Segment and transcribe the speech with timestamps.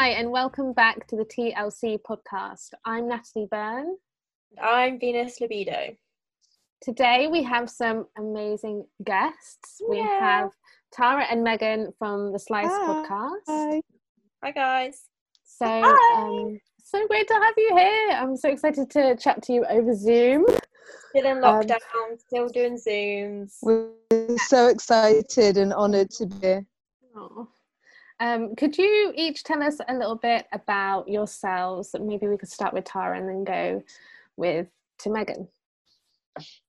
[0.00, 2.70] Hi, and welcome back to the TLC podcast.
[2.86, 3.98] I'm Natalie Byrne.
[4.58, 5.94] I'm Venus Libido.
[6.80, 9.82] Today we have some amazing guests.
[9.86, 10.52] We have
[10.90, 12.86] Tara and Megan from the Slice Hi.
[12.88, 13.44] podcast.
[13.46, 13.82] Hi.
[14.42, 15.02] Hi guys.
[15.44, 16.22] So, Hi.
[16.22, 18.12] um, so great to have you here.
[18.12, 20.46] I'm so excited to chat to you over Zoom.
[21.10, 23.58] Still in Um, lockdown, still doing Zooms.
[23.60, 23.90] We're
[24.46, 26.66] so excited and honoured to be here.
[27.14, 27.44] Aw.
[28.20, 31.96] Um, could you each tell us a little bit about yourselves?
[31.98, 33.82] Maybe we could start with Tara and then go
[34.36, 34.66] with
[34.98, 35.48] to Megan.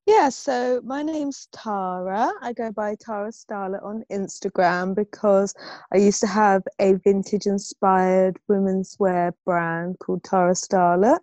[0.07, 2.31] Yeah, so my name's Tara.
[2.41, 5.53] I go by Tara Starlet on Instagram because
[5.93, 11.19] I used to have a vintage inspired women's wear brand called Tara Starlet,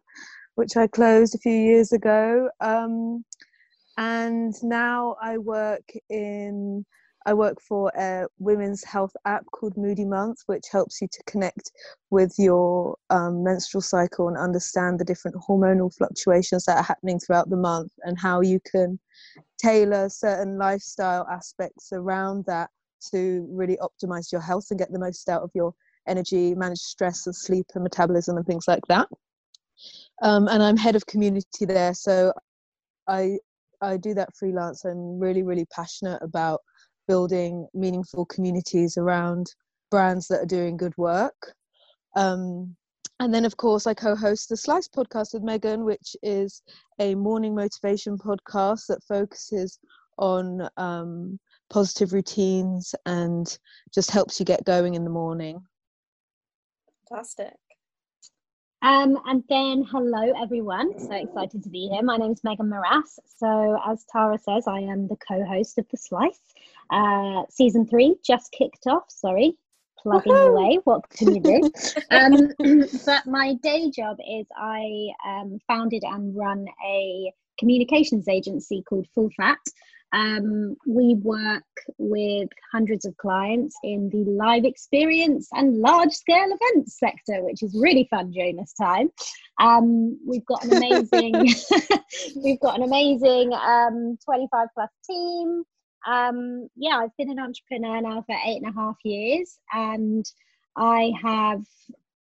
[0.54, 2.50] which I closed a few years ago.
[2.60, 3.24] Um,
[3.96, 6.84] and now I work in
[7.26, 11.70] I work for a women's health app called Moody Month, which helps you to connect
[12.10, 17.50] with your um, menstrual cycle and understand the different hormonal fluctuations that are happening throughout
[17.50, 18.98] the month and how you can
[19.58, 22.70] tailor certain lifestyle aspects around that
[23.10, 25.74] to really optimize your health and get the most out of your
[26.06, 29.06] energy, manage stress and sleep and metabolism and things like that.
[30.22, 32.32] Um, and I'm head of community there, so
[33.06, 33.38] I
[33.80, 34.84] I do that freelance.
[34.84, 36.60] I'm really really passionate about
[37.08, 39.52] building meaningful communities around
[39.90, 41.54] brands that are doing good work.
[42.16, 42.76] Um,
[43.20, 46.62] and then, of course, I co host the Slice podcast with Megan, which is
[47.00, 49.78] a morning motivation podcast that focuses
[50.18, 51.38] on um,
[51.70, 53.58] positive routines and
[53.92, 55.60] just helps you get going in the morning.
[57.08, 57.54] Fantastic.
[58.80, 60.96] Um, and then, hello everyone.
[61.00, 62.02] So excited to be here.
[62.02, 63.18] My name is Megan Morass.
[63.36, 66.40] So, as Tara says, I am the co host of The Slice.
[66.90, 69.04] Uh, season three just kicked off.
[69.08, 69.56] Sorry,
[69.98, 70.48] plugging Woohoo!
[70.48, 70.78] away.
[70.84, 71.70] What can you do?
[72.10, 72.48] um,
[73.06, 79.30] but my day job is I um, founded and run a communications agency called Full
[79.36, 79.58] Fat.
[80.12, 81.64] Um, we work
[81.98, 87.78] with hundreds of clients in the live experience and large scale events sector, which is
[87.78, 89.10] really fun during this time.
[89.60, 91.46] Um, we've got an amazing,
[92.42, 95.64] we've got an amazing um, 25 plus team.
[96.06, 100.24] Um, yeah, I've been an entrepreneur now for eight and a half years, and
[100.76, 101.64] I have,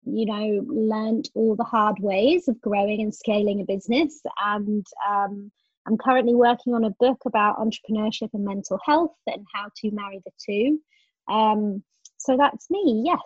[0.06, 4.22] you know, learned all the hard ways of growing and scaling a business.
[4.44, 5.52] And um,
[5.88, 10.22] I'm currently working on a book about entrepreneurship and mental health and how to marry
[10.26, 10.80] the two.
[11.28, 11.84] Um,
[12.18, 13.20] so that's me, yes.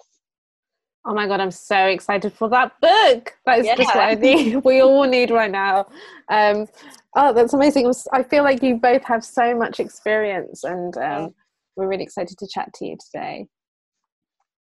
[1.10, 3.34] Oh my god, I'm so excited for that book.
[3.48, 4.58] That is just what I need.
[4.64, 5.88] We all need right now.
[6.30, 6.68] Um,
[7.16, 7.86] oh, that's amazing.
[7.86, 11.34] I'm s- I feel like you both have so much experience, and um,
[11.76, 13.48] we're really excited to chat to you today.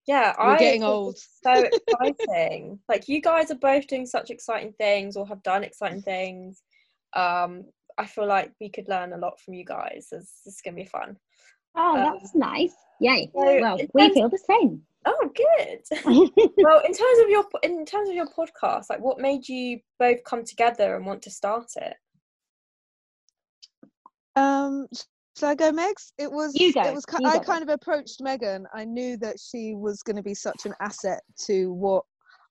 [0.07, 1.19] Yeah, We're I getting old.
[1.19, 1.65] So
[2.01, 2.79] exciting.
[2.89, 6.63] like you guys are both doing such exciting things or have done exciting things.
[7.13, 7.65] Um,
[7.99, 10.07] I feel like we could learn a lot from you guys.
[10.13, 11.17] This, this is gonna be fun.
[11.75, 12.75] Oh, Um, that's nice.
[13.01, 13.33] Yay.
[13.35, 14.83] so Well, we feel the same.
[15.07, 15.81] Oh, good.
[16.57, 20.23] well, in terms of your in terms of your podcast, like what made you both
[20.25, 21.95] come together and want to start it?
[24.37, 24.87] Um,
[25.39, 26.13] shall I go, Megs?
[26.19, 26.55] It was.
[26.55, 27.05] You go, It was.
[27.19, 27.45] you I go.
[27.45, 28.67] kind of approached Megan.
[28.75, 32.05] I knew that she was going to be such an asset to what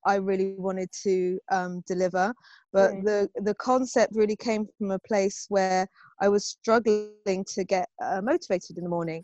[0.05, 2.33] I really wanted to um, deliver.
[2.73, 3.03] But Mm.
[3.05, 5.87] the the concept really came from a place where
[6.21, 9.23] I was struggling to get uh, motivated in the morning,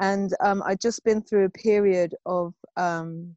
[0.00, 2.54] and um, I'd just been through a period of.
[2.76, 3.36] Um,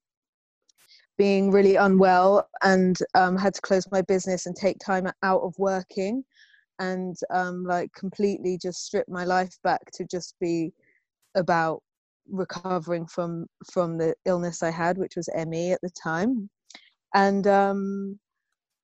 [1.17, 5.51] being really unwell and um, had to close my business and take time out of
[5.57, 6.23] working
[6.79, 10.71] and um, like completely just strip my life back to just be
[11.35, 11.81] about
[12.29, 16.49] recovering from from the illness I had, which was ME at the time.
[17.13, 18.19] And um,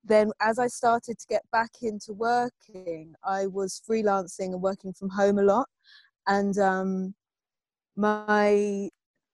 [0.03, 5.09] then as I started to get back into working, I was freelancing and working from
[5.09, 5.67] home a lot,
[6.27, 7.13] and um,
[7.95, 8.89] my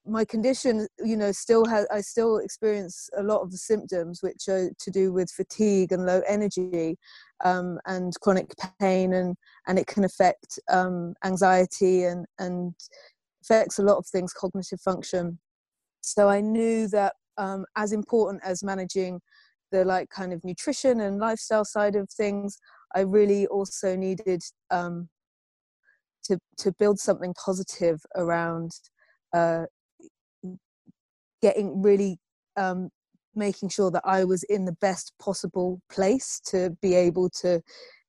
[0.06, 4.48] my condition you know still has i still experience a lot of the symptoms which
[4.48, 6.98] are to do with fatigue and low energy
[7.46, 9.36] um, and chronic pain and
[9.68, 12.74] and it can affect um, anxiety and and
[13.44, 15.40] affects a lot of things cognitive function.
[16.02, 19.22] So i knew that um, as important as managing
[19.72, 22.58] the like kind of nutrition and lifestyle side of things
[22.96, 24.42] i really also needed
[24.72, 25.08] um,
[26.25, 28.71] to to build something positive around
[29.33, 29.66] uh,
[31.42, 32.19] getting really
[32.57, 32.89] um,
[33.36, 37.62] making sure that I was in the best possible place to be able to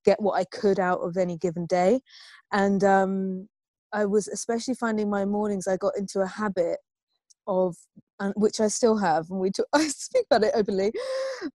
[0.05, 2.01] get what I could out of any given day.
[2.53, 3.49] And um,
[3.93, 6.79] I was especially finding my mornings, I got into a habit
[7.47, 7.77] of
[8.35, 10.93] which I still have, and we talk, I speak about it openly,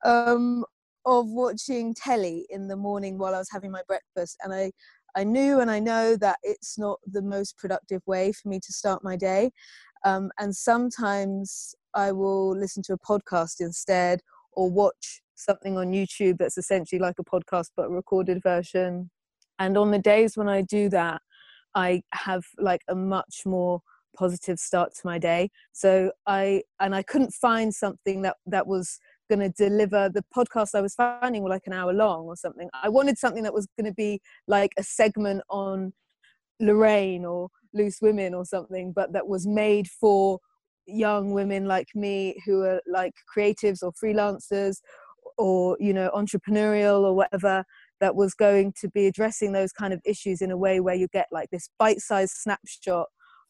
[0.03, 0.65] um,
[1.05, 4.71] of watching telly in the morning while I was having my breakfast, and I
[5.15, 8.73] I knew and I know that it's not the most productive way for me to
[8.73, 9.51] start my day,
[10.03, 14.21] um, and sometimes I will listen to a podcast instead
[14.51, 19.09] or watch something on YouTube that's essentially like a podcast but a recorded version.
[19.59, 21.21] And on the days when I do that,
[21.73, 23.81] I have like a much more
[24.15, 25.49] positive start to my day.
[25.73, 30.69] So I and I couldn't find something that that was going to deliver the podcast
[30.75, 32.69] I was finding were like an hour long or something.
[32.81, 35.93] I wanted something that was going to be like a segment on
[36.59, 40.39] Lorraine or Loose Women or something, but that was made for
[40.87, 44.77] young women like me who are like creatives or freelancers
[45.37, 47.63] or you know entrepreneurial or whatever
[47.99, 51.07] that was going to be addressing those kind of issues in a way where you
[51.11, 53.07] get like this bite-sized snapshot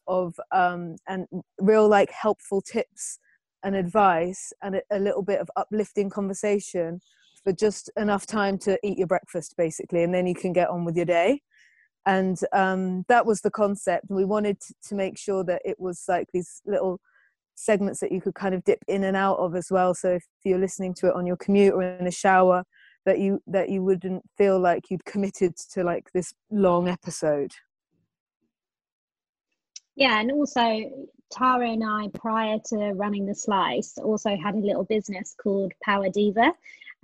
[0.08, 1.26] of um, and
[1.58, 3.18] real like helpful tips
[3.66, 7.00] and advice and a, little bit of uplifting conversation
[7.42, 10.84] for just enough time to eat your breakfast basically and then you can get on
[10.84, 11.42] with your day.
[12.06, 14.06] And um, that was the concept.
[14.08, 17.00] We wanted to make sure that it was like these little
[17.56, 19.94] segments that you could kind of dip in and out of as well.
[19.94, 22.62] So if you're listening to it on your commute or in a shower
[23.04, 27.50] that you that you wouldn't feel like you'd committed to like this long episode.
[29.96, 30.60] Yeah and also
[31.30, 36.08] tara and i prior to running the slice also had a little business called power
[36.08, 36.52] diva.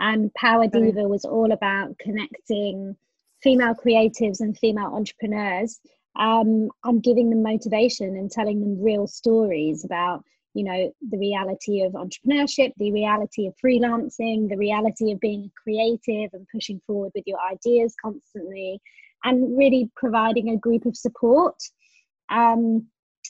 [0.01, 2.97] And power diva was all about connecting
[3.43, 5.81] female creatives and female entrepreneurs
[6.17, 10.25] um, and giving them motivation and telling them real stories about
[10.55, 16.29] you know the reality of entrepreneurship the reality of freelancing the reality of being creative
[16.35, 18.79] and pushing forward with your ideas constantly
[19.25, 21.57] and really providing a group of support.
[22.29, 22.87] Um,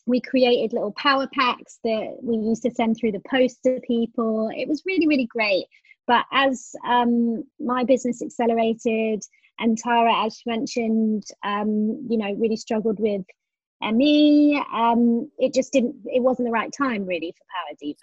[0.06, 4.50] we created little power packs that we used to send through the post to people
[4.54, 5.66] it was really really great
[6.06, 9.22] but as um, my business accelerated
[9.58, 13.22] and tara as she mentioned um, you know really struggled with
[13.90, 14.62] ME.
[14.72, 17.99] Um, it just didn't, it wasn't the right time really for Power Diva.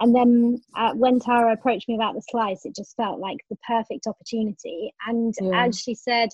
[0.00, 3.58] And then uh, when Tara approached me about the slice, it just felt like the
[3.66, 4.94] perfect opportunity.
[5.06, 5.66] And yeah.
[5.66, 6.30] as she said,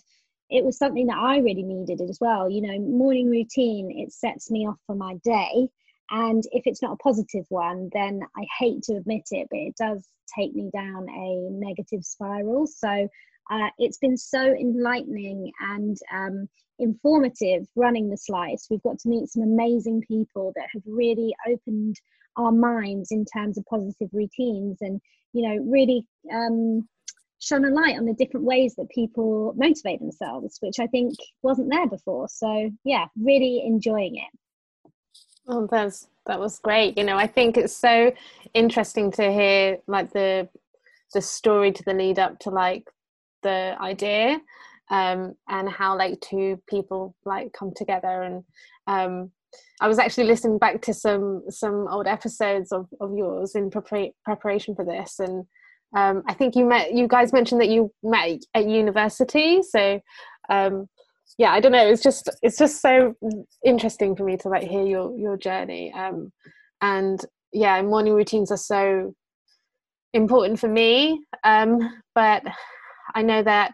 [0.50, 2.48] it was something that I really needed as well.
[2.48, 5.69] You know, morning routine, it sets me off for my day.
[6.10, 9.75] And if it's not a positive one, then I hate to admit it, but it
[9.76, 10.06] does
[10.37, 12.66] take me down a negative spiral.
[12.66, 13.08] So
[13.50, 16.48] uh, it's been so enlightening and um,
[16.78, 18.69] informative running the slice.
[18.70, 21.96] We've got to meet some amazing people that have really opened
[22.37, 25.00] our minds in terms of positive routines and,
[25.32, 26.87] you know, really um,
[27.46, 31.70] shone a light on the different ways that people motivate themselves, which I think wasn't
[31.70, 32.28] there before.
[32.28, 34.90] So, yeah, really enjoying it.
[35.48, 36.98] Oh, that's that was great.
[36.98, 38.12] You know, I think it's so
[38.52, 40.48] interesting to hear like the
[41.14, 42.84] the story to the lead up to like
[43.43, 44.40] the idea
[44.90, 48.44] um, and how like two people like come together and
[48.88, 49.31] um,
[49.81, 54.14] I was actually listening back to some some old episodes of, of yours in prepar-
[54.25, 55.44] preparation for this and
[55.94, 60.00] um, I think you met you guys mentioned that you met at university so
[60.49, 60.89] um,
[61.39, 63.15] yeah I don't know it's just it's just so
[63.65, 66.32] interesting for me to like hear your your journey um,
[66.81, 67.20] and
[67.53, 69.15] yeah morning routines are so
[70.13, 71.79] important for me um,
[72.15, 72.43] but
[73.15, 73.72] I know that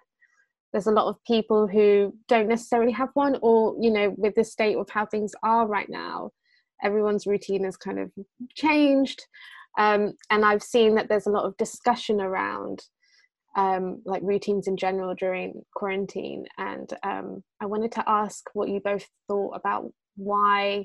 [0.72, 4.44] there's a lot of people who don't necessarily have one or you know with the
[4.44, 6.30] state of how things are right now
[6.82, 8.10] everyone's routine has kind of
[8.54, 9.24] changed
[9.78, 12.82] um, and i've seen that there's a lot of discussion around
[13.54, 18.80] um, like routines in general during quarantine and um, i wanted to ask what you
[18.80, 20.84] both thought about why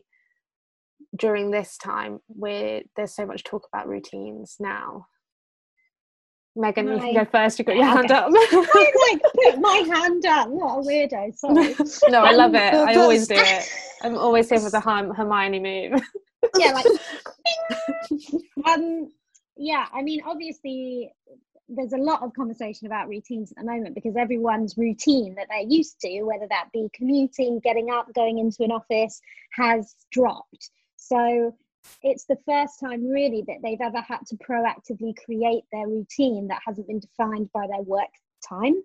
[1.18, 5.06] during this time where there's so much talk about routines now
[6.58, 7.60] Megan, my, you can go first.
[7.60, 8.26] You've got your hand up.
[8.28, 10.50] I like put my hand up.
[10.50, 11.36] What a weirdo.
[11.38, 12.12] Sorry.
[12.12, 12.74] no, I love it.
[12.74, 13.70] I always do it.
[14.02, 14.80] I'm always here for the
[15.16, 16.02] Hermione move.
[16.58, 16.86] yeah, like.
[18.68, 19.12] um,
[19.56, 19.86] yeah.
[19.94, 21.12] I mean, obviously,
[21.70, 25.68] there's a lot of conversation about routines at the moment because everyone's routine that they're
[25.68, 30.70] used to, whether that be commuting, getting up, going into an office, has dropped.
[30.96, 31.56] So
[32.04, 36.62] it's the first time really that they've ever had to proactively create their routine that
[36.66, 38.10] hasn't been defined by their work
[38.48, 38.76] time.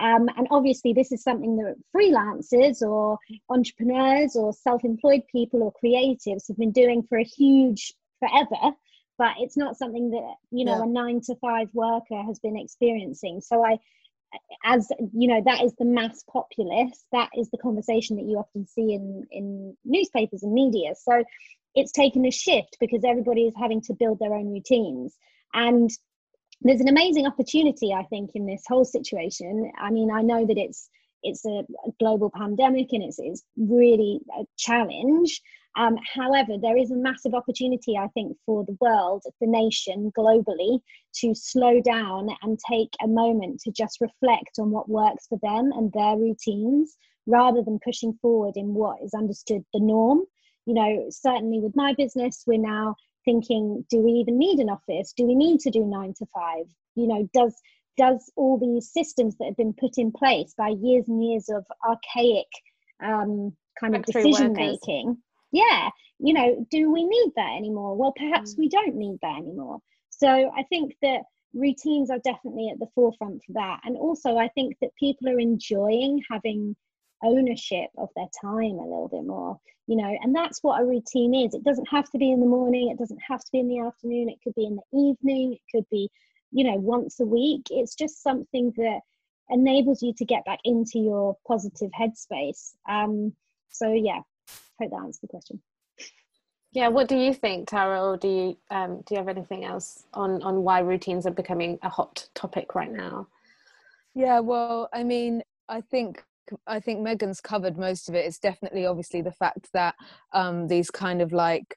[0.00, 3.18] Um, and obviously, this is something that freelancers or
[3.50, 8.74] entrepreneurs or self employed people or creatives have been doing for a huge forever.
[9.18, 10.84] But it's not something that, you know, yeah.
[10.84, 13.40] a nine to five worker has been experiencing.
[13.40, 13.78] So I,
[14.64, 18.66] as you know that is the mass populace that is the conversation that you often
[18.66, 21.22] see in in newspapers and media so
[21.74, 25.16] it's taken a shift because everybody is having to build their own routines
[25.54, 25.90] and
[26.64, 30.58] there's an amazing opportunity i think in this whole situation i mean i know that
[30.58, 30.88] it's
[31.24, 31.62] it's a,
[32.00, 35.40] global pandemic and it's, it's really a challenge
[35.76, 40.80] um, however, there is a massive opportunity, I think, for the world, the nation, globally,
[41.16, 45.70] to slow down and take a moment to just reflect on what works for them
[45.72, 50.22] and their routines rather than pushing forward in what is understood the norm.
[50.66, 55.12] You know, certainly with my business, we're now thinking do we even need an office?
[55.16, 56.64] Do we need to do nine to five?
[56.94, 57.54] You know does
[57.96, 61.64] does all these systems that have been put in place by years and years of
[61.86, 62.46] archaic
[63.04, 65.16] um, kind of decision making
[65.50, 67.96] yeah you know do we need that anymore?
[67.96, 68.58] Well perhaps mm.
[68.58, 69.78] we don't need that anymore.
[70.10, 71.22] So i think that
[71.54, 73.80] routines are definitely at the forefront for that.
[73.84, 76.76] And also i think that people are enjoying having
[77.22, 81.34] ownership of their time a little bit more you know and that's what a routine
[81.34, 81.54] is.
[81.54, 83.80] It doesn't have to be in the morning it doesn't have to be in the
[83.80, 86.10] afternoon it could be in the evening it could be
[86.50, 87.62] you know once a week.
[87.70, 89.00] It's just something that
[89.50, 92.74] enables you to get back into your positive headspace.
[92.88, 93.34] Um
[93.70, 94.20] so yeah
[94.80, 95.60] hope that answers the question.
[96.72, 100.04] Yeah what do you think tara or do you um do you have anything else
[100.14, 103.26] on on why routines are becoming a hot topic right now?
[104.14, 106.24] Yeah well i mean i think
[106.66, 108.26] I think Megan's covered most of it.
[108.26, 109.94] It's definitely obviously the fact that
[110.32, 111.76] um, these kind of like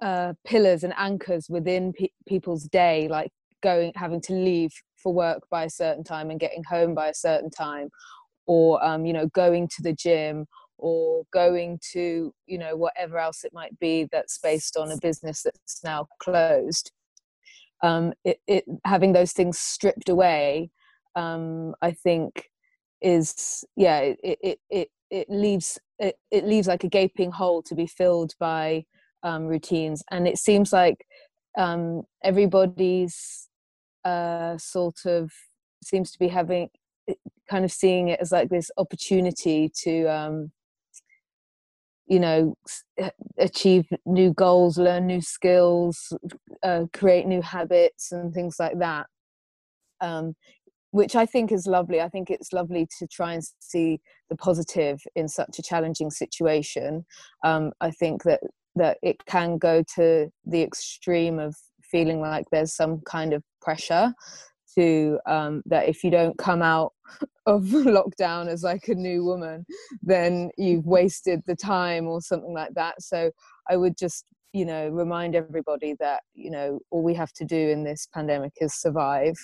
[0.00, 3.30] uh, pillars and anchors within pe- people's day, like
[3.62, 7.14] going, having to leave for work by a certain time and getting home by a
[7.14, 7.88] certain time,
[8.46, 10.46] or um, you know, going to the gym
[10.78, 15.42] or going to you know whatever else it might be that's based on a business
[15.42, 16.92] that's now closed.
[17.82, 20.70] Um, it, it having those things stripped away,
[21.14, 22.48] um, I think
[23.00, 27.74] is yeah it it it, it leaves it, it leaves like a gaping hole to
[27.74, 28.84] be filled by
[29.22, 30.02] um, routines.
[30.10, 31.04] And it seems like
[31.56, 33.48] um, everybody's
[34.04, 35.30] uh, sort of
[35.82, 36.68] seems to be having
[37.48, 40.52] kind of seeing it as like this opportunity to um,
[42.06, 42.54] you know
[43.38, 46.12] achieve new goals learn new skills
[46.62, 49.06] uh, create new habits and things like that.
[50.00, 50.34] Um,
[50.90, 52.00] which I think is lovely.
[52.00, 57.04] I think it's lovely to try and see the positive in such a challenging situation.
[57.44, 58.40] Um, I think that
[58.76, 64.14] that it can go to the extreme of feeling like there's some kind of pressure
[64.76, 66.92] to um, that if you don't come out
[67.46, 69.66] of lockdown as like a new woman,
[70.02, 73.02] then you've wasted the time or something like that.
[73.02, 73.30] So
[73.68, 77.68] I would just you know remind everybody that you know all we have to do
[77.68, 79.34] in this pandemic is survive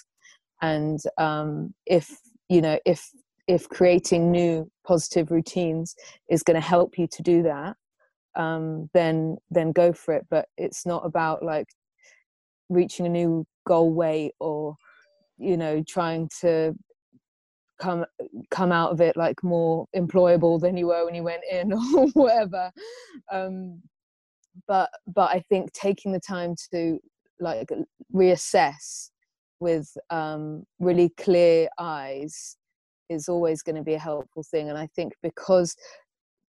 [0.62, 2.11] and um, if
[2.49, 3.08] you know if
[3.46, 5.94] if creating new positive routines
[6.30, 7.76] is going to help you to do that
[8.37, 10.26] um, then then go for it.
[10.30, 11.66] But it's not about like
[12.68, 14.76] reaching a new goal weight or
[15.38, 16.75] you know trying to
[17.80, 18.04] come
[18.50, 22.08] come out of it like more employable than you were when you went in or
[22.14, 22.70] whatever.
[23.30, 23.82] Um,
[24.68, 26.96] but but i think taking the time to
[27.40, 27.68] like
[28.14, 29.11] reassess
[29.61, 32.56] with um, really clear eyes
[33.08, 35.76] is always going to be a helpful thing and i think because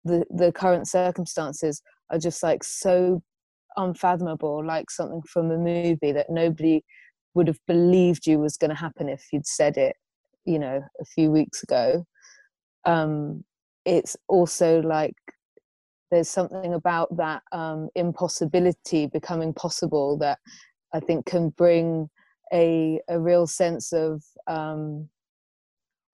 [0.04, 3.22] the the current circumstances are just like so
[3.76, 6.84] unfathomable like something from a movie that nobody
[7.34, 9.96] would have believed you was going to happen if you'd said it
[10.44, 12.06] you know a few weeks ago.
[12.84, 13.44] Um
[13.84, 15.14] it's also like
[16.10, 20.38] there's something about that um impossibility becoming possible that
[20.94, 22.08] i think can bring
[22.52, 25.08] a, a real sense of um,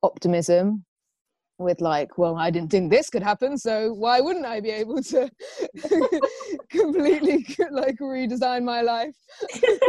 [0.02, 0.84] optimism
[1.60, 5.02] with like well i didn't think this could happen so why wouldn't i be able
[5.02, 5.30] to
[6.70, 9.14] completely like redesign my life?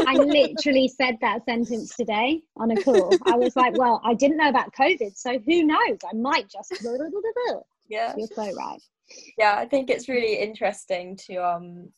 [0.07, 3.13] I literally said that sentence today on a call.
[3.25, 5.97] I was like well i didn't know about covid so who knows?
[6.05, 6.71] I might just
[7.89, 8.13] yeah.
[8.17, 8.81] You're so right.
[9.37, 11.89] Yeah i think it's really interesting to um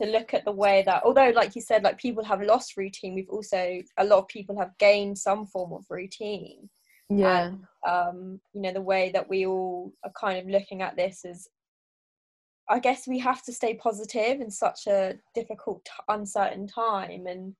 [0.00, 3.14] to look at the way that although like you said like people have lost routine
[3.14, 6.68] we've also a lot of people have gained some form of routine.
[7.08, 7.46] Yeah.
[7.46, 11.24] And, um you know the way that we all are kind of looking at this
[11.24, 11.48] is
[12.68, 17.26] i guess we have to stay positive in such a difficult uncertain time.
[17.26, 17.54] And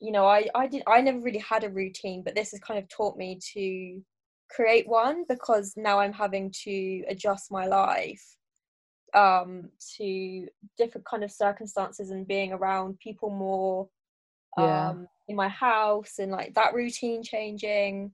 [0.00, 2.78] you know i i did i never really had a routine but this has kind
[2.78, 4.02] of taught me to
[4.50, 8.36] create one because now i'm having to adjust my life
[9.14, 13.88] um, to different kind of circumstances and being around people more
[14.58, 14.90] yeah.
[14.90, 18.12] um, in my house and like that routine changing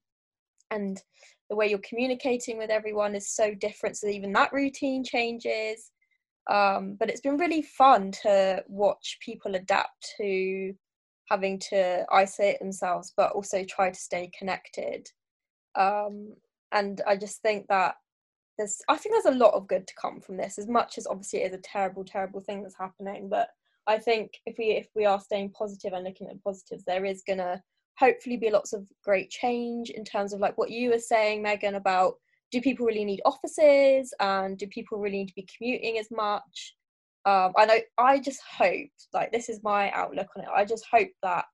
[0.70, 1.02] and
[1.48, 5.90] the way you're communicating with everyone is so different so even that routine changes
[6.50, 10.74] Um, but it's been really fun to watch people adapt to
[11.30, 15.06] having to isolate themselves, but also try to stay connected.
[15.76, 16.34] Um,
[16.72, 17.94] and I just think that
[18.60, 20.58] there's, I think there's a lot of good to come from this.
[20.58, 23.48] As much as obviously it is a terrible, terrible thing that's happening, but
[23.86, 27.22] I think if we if we are staying positive and looking at positives, there is
[27.26, 27.62] gonna
[27.98, 31.74] hopefully be lots of great change in terms of like what you were saying, Megan,
[31.74, 32.14] about
[32.52, 36.74] do people really need offices and do people really need to be commuting as much?
[37.24, 40.48] Um, I know I just hope, like this is my outlook on it.
[40.54, 41.46] I just hope that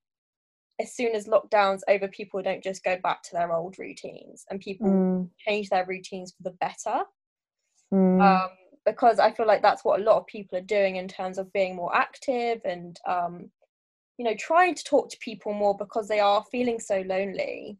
[0.80, 4.60] as soon as lockdowns over, people don't just go back to their old routines and
[4.60, 5.28] people mm.
[5.38, 7.04] change their routines for the better.
[7.92, 8.20] Mm.
[8.20, 8.50] Um,
[8.84, 11.52] because I feel like that's what a lot of people are doing in terms of
[11.52, 13.50] being more active and um,
[14.16, 17.78] you know trying to talk to people more because they are feeling so lonely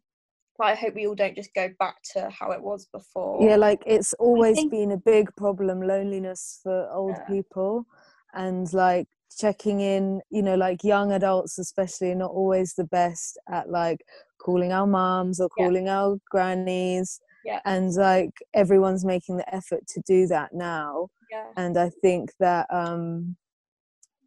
[0.59, 3.43] I hope we all don't just go back to how it was before.
[3.43, 4.71] Yeah, like it's always think...
[4.71, 7.25] been a big problem, loneliness for old yeah.
[7.25, 7.85] people.
[8.33, 13.37] And like checking in, you know, like young adults especially are not always the best
[13.51, 14.05] at like
[14.39, 15.99] calling our moms or calling yeah.
[15.99, 17.19] our grannies.
[17.45, 17.59] Yeah.
[17.65, 21.09] And like everyone's making the effort to do that now.
[21.31, 21.47] Yeah.
[21.55, 23.35] And I think that um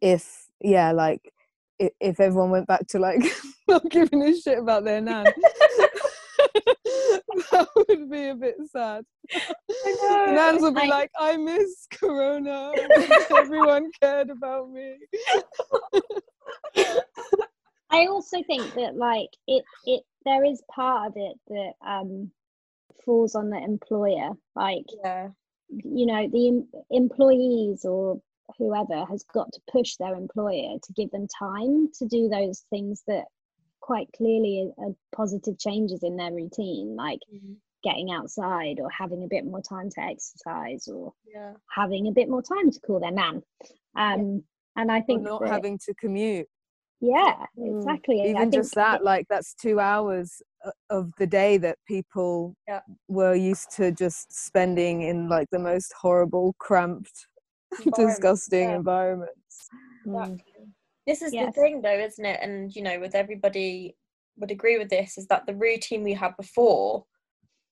[0.01, 1.31] if yeah, like
[1.79, 3.23] if, if everyone went back to like
[3.67, 5.25] not giving a shit about their nan
[7.51, 9.03] that would be a bit sad.
[10.05, 12.73] Nans would be I, like, I miss Corona.
[13.37, 14.97] Everyone cared about me.
[17.89, 22.31] I also think that like it it there is part of it that um
[23.05, 24.31] falls on the employer.
[24.55, 25.29] Like yeah.
[25.69, 28.21] you know, the employees or
[28.57, 33.03] whoever has got to push their employer to give them time to do those things
[33.07, 33.25] that
[33.81, 37.53] quite clearly a, a positive changes in their routine, like mm-hmm.
[37.83, 41.53] getting outside or having a bit more time to exercise or yeah.
[41.69, 43.41] having a bit more time to call their nan.
[43.97, 44.43] Um,
[44.75, 44.81] yeah.
[44.81, 46.47] And I think or not that, having to commute.
[47.01, 47.77] Yeah, mm.
[47.77, 48.21] exactly.
[48.21, 50.41] Even just that, like that's two hours
[50.89, 52.81] of the day that people yeah.
[53.07, 57.27] were used to just spending in like the most horrible, cramped,
[57.95, 59.67] disgusting environments.
[60.05, 60.39] Mm
[61.11, 61.53] this is yes.
[61.53, 62.39] the thing though isn't it?
[62.41, 63.95] And you know with everybody
[64.37, 67.05] would agree with this is that the routine we had before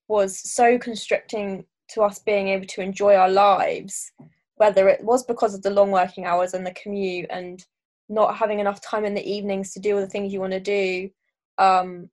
[0.08, 4.12] was so constricting to us being able to enjoy our lives
[4.56, 7.66] whether it was because of the long working hours and the commute and
[8.10, 10.60] not having enough time in the evenings to do all the things you want to
[10.60, 11.10] do
[11.58, 12.10] um,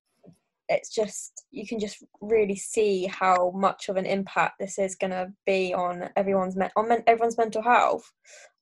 [0.69, 5.11] it's just you can just really see how much of an impact this is going
[5.11, 8.11] to be on everyone's me- on men- everyone's mental health.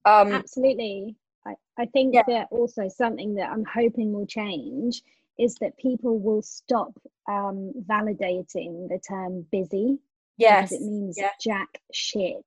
[0.05, 1.16] Um, absolutely
[1.47, 2.23] I, I think yeah.
[2.29, 5.03] that also something that I'm hoping will change
[5.39, 6.93] is that people will stop
[7.29, 9.99] um, validating the term busy.
[10.37, 10.71] Yes.
[10.71, 11.31] Because it means yeah.
[11.41, 12.45] jack shit.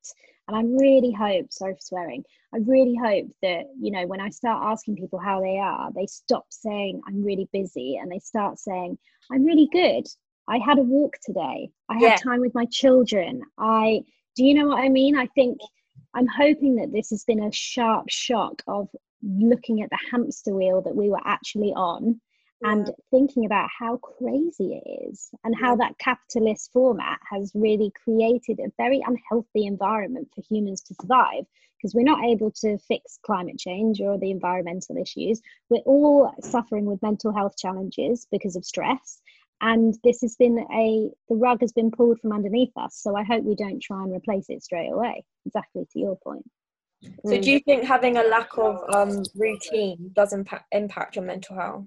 [0.48, 4.30] And I really hope, sorry for swearing, I really hope that, you know, when I
[4.30, 8.58] start asking people how they are, they stop saying, I'm really busy, and they start
[8.58, 8.98] saying,
[9.30, 10.08] I'm really good.
[10.48, 11.70] I had a walk today.
[11.90, 12.10] I yeah.
[12.12, 13.42] had time with my children.
[13.58, 14.04] I,
[14.38, 15.18] do you know what I mean?
[15.18, 15.60] I think
[16.18, 18.90] I'm hoping that this has been a sharp shock of
[19.22, 22.20] looking at the hamster wheel that we were actually on
[22.64, 22.72] yeah.
[22.72, 28.60] and thinking about how crazy it is and how that capitalist format has really created
[28.60, 31.46] a very unhealthy environment for humans to survive
[31.78, 35.40] because we're not able to fix climate change or the environmental issues.
[35.70, 39.22] We're all suffering with mental health challenges because of stress
[39.62, 43.24] and this has been a the rug has been pulled from underneath us so i
[43.24, 45.24] hope we don't try and replace it straight away.
[45.46, 46.44] Exactly to your point.
[47.26, 47.42] So mm.
[47.42, 51.86] do you think having a lack of um, routine does impact impact your mental health?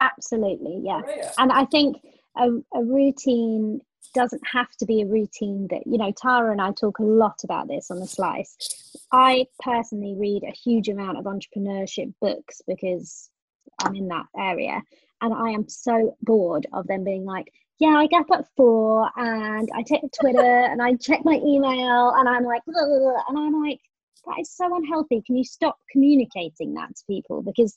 [0.00, 1.00] Absolutely yeah.
[1.38, 1.96] And i think
[2.36, 3.80] a, a routine
[4.14, 7.40] doesn't have to be a routine that you know tara and i talk a lot
[7.42, 8.56] about this on the slice.
[9.12, 13.30] I personally read a huge amount of entrepreneurship books because
[13.82, 14.82] i'm in that area
[15.20, 19.10] and I am so bored of them being like, yeah, I get up at four
[19.16, 23.80] and I take Twitter and I check my email and I'm like, and I'm like,
[24.26, 25.22] that is so unhealthy.
[25.26, 27.42] Can you stop communicating that to people?
[27.42, 27.76] Because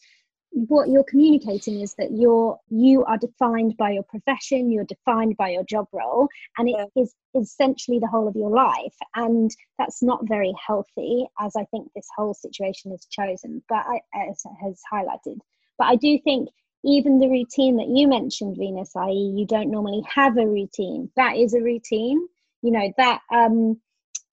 [0.51, 5.49] what you're communicating is that you're you are defined by your profession you're defined by
[5.49, 7.01] your job role and it yeah.
[7.01, 11.87] is essentially the whole of your life and that's not very healthy as i think
[11.95, 15.37] this whole situation has chosen but I, as has highlighted
[15.77, 16.49] but i do think
[16.87, 21.35] even the routine that you mentioned, Venus, i.e., you don't normally have a routine, that
[21.35, 22.25] is a routine.
[22.63, 23.79] You know, that um,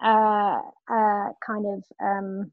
[0.03, 2.53] uh, uh, kind of um,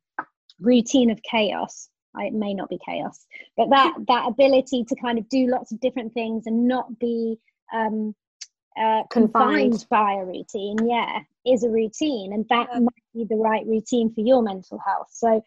[0.59, 1.89] routine of chaos.
[2.17, 5.79] It may not be chaos, but that that ability to kind of do lots of
[5.79, 7.37] different things and not be
[7.73, 8.13] um,
[8.77, 9.73] uh, Confined.
[9.73, 12.79] confined by a routine, yeah, is a routine, and that Yeah.
[12.79, 15.07] might be the right routine for your mental health.
[15.11, 15.43] So,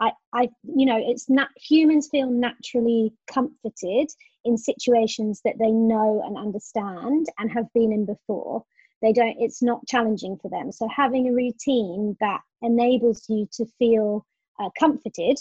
[0.00, 4.10] I, I, you know, it's not humans feel naturally comforted
[4.44, 8.62] in situations that they know and understand and have been in before.
[9.02, 9.36] They don't.
[9.38, 10.72] It's not challenging for them.
[10.72, 14.26] So, having a routine that enables you to feel
[14.58, 15.36] uh, comforted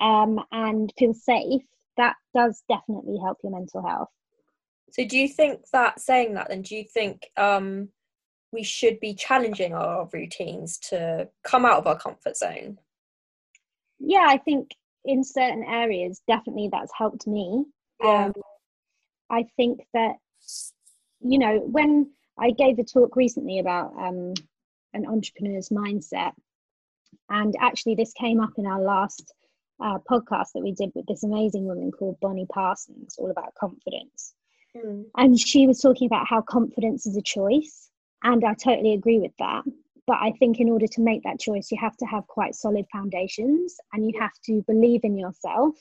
[0.00, 1.62] um, and feel safe,
[1.96, 4.08] that does definitely help your mental health.
[4.90, 7.88] So do you think that saying that then do you think um
[8.52, 12.78] we should be challenging our routines to come out of our comfort zone?
[14.06, 14.70] Yeah i think
[15.04, 17.64] in certain areas definitely that's helped me
[18.02, 18.26] Yeah.
[18.26, 18.32] um,
[19.30, 20.16] i think that
[21.20, 24.34] you know when i gave a talk recently about um,
[24.92, 26.32] an entrepreneur's mindset
[27.30, 29.32] and actually this came up in our last
[29.80, 34.34] uh, podcast that we did with this amazing woman called bonnie parsons all about confidence
[34.76, 35.04] Mm.
[35.16, 37.90] and she was talking about how confidence is a choice
[38.24, 39.62] and i totally agree with that
[40.06, 42.84] but i think in order to make that choice you have to have quite solid
[42.92, 45.74] foundations and you have to believe in yourself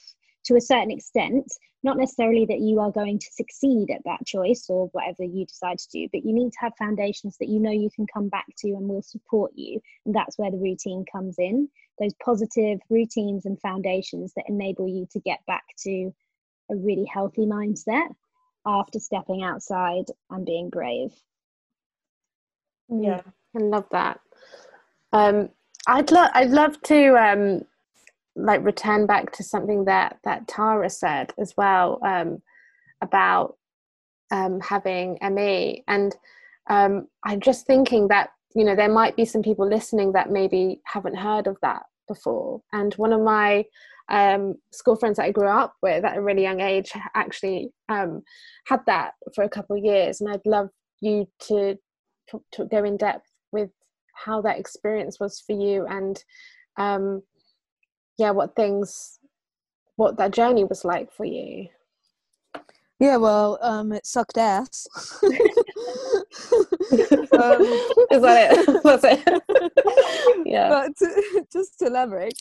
[0.43, 1.45] to a certain extent
[1.85, 5.77] not necessarily that you are going to succeed at that choice or whatever you decide
[5.77, 8.45] to do but you need to have foundations that you know you can come back
[8.57, 11.67] to and will support you and that's where the routine comes in
[11.99, 16.11] those positive routines and foundations that enable you to get back to
[16.71, 18.07] a really healthy mindset
[18.65, 21.11] after stepping outside and being brave.
[22.89, 23.21] Yeah.
[23.55, 24.19] I love that.
[25.11, 25.49] Um,
[25.87, 27.61] I'd love I'd love to um,
[28.35, 32.41] like return back to something that that Tara said as well um,
[33.01, 33.57] about
[34.31, 36.15] um, having ME, and
[36.69, 40.81] um, I'm just thinking that you know there might be some people listening that maybe
[40.85, 42.61] haven't heard of that before.
[42.71, 43.65] And one of my
[44.09, 48.79] um, school friends that I grew up with at a really young age actually had
[48.87, 50.69] that for a couple of years, and I'd love
[51.01, 51.77] you to
[52.51, 53.32] to, go in depth
[54.13, 56.23] how that experience was for you and
[56.77, 57.21] um
[58.17, 59.19] yeah what things
[59.95, 61.67] what that journey was like for you
[62.99, 64.87] Yeah, well, um, it sucked ass.
[65.23, 65.31] um,
[68.11, 69.21] is that it that's it
[70.45, 72.39] yeah but to, just to elaborate,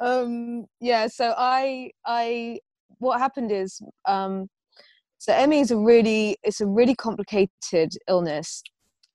[0.00, 1.08] um, yeah.
[1.08, 2.60] So I, I,
[2.98, 4.48] what happened is, um,
[5.18, 8.62] so ME is a really, it's a really complicated illness,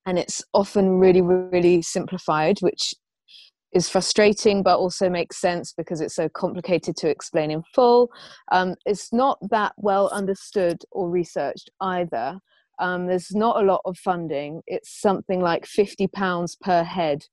[0.06, 2.94] and it's often really, really simplified, which
[3.74, 8.10] is frustrating, but also makes sense because it's so complicated to explain in full.
[8.52, 12.39] Um, it's not that well understood or researched either.
[12.80, 14.62] Um, there's not a lot of funding.
[14.68, 17.26] It's something like fifty pounds per head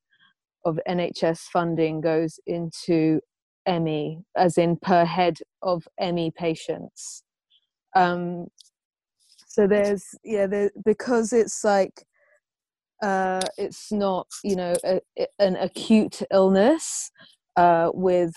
[0.65, 3.19] of NHS funding goes into
[3.67, 7.23] ME, as in per head of ME patients.
[7.95, 8.47] Um,
[9.47, 12.05] so there's yeah, there, because it's like
[13.01, 15.01] uh, it's not you know a,
[15.39, 17.11] an acute illness
[17.57, 18.33] uh, with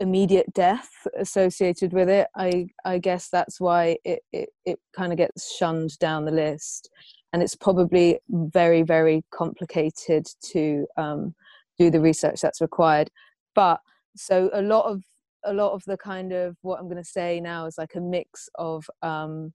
[0.00, 2.28] immediate death associated with it.
[2.36, 6.90] I I guess that's why it it, it kind of gets shunned down the list,
[7.32, 11.34] and it's probably very very complicated to um,
[11.78, 13.10] do the research that's required.
[13.54, 13.80] But
[14.16, 15.02] so a lot of
[15.44, 18.00] a lot of the kind of what I'm going to say now is like a
[18.00, 19.52] mix of um,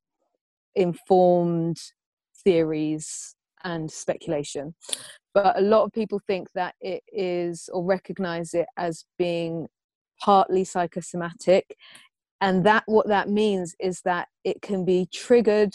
[0.75, 1.77] informed
[2.43, 4.75] theories and speculation.
[5.33, 9.67] But a lot of people think that it is or recognize it as being
[10.21, 11.75] partly psychosomatic.
[12.41, 15.73] And that what that means is that it can be triggered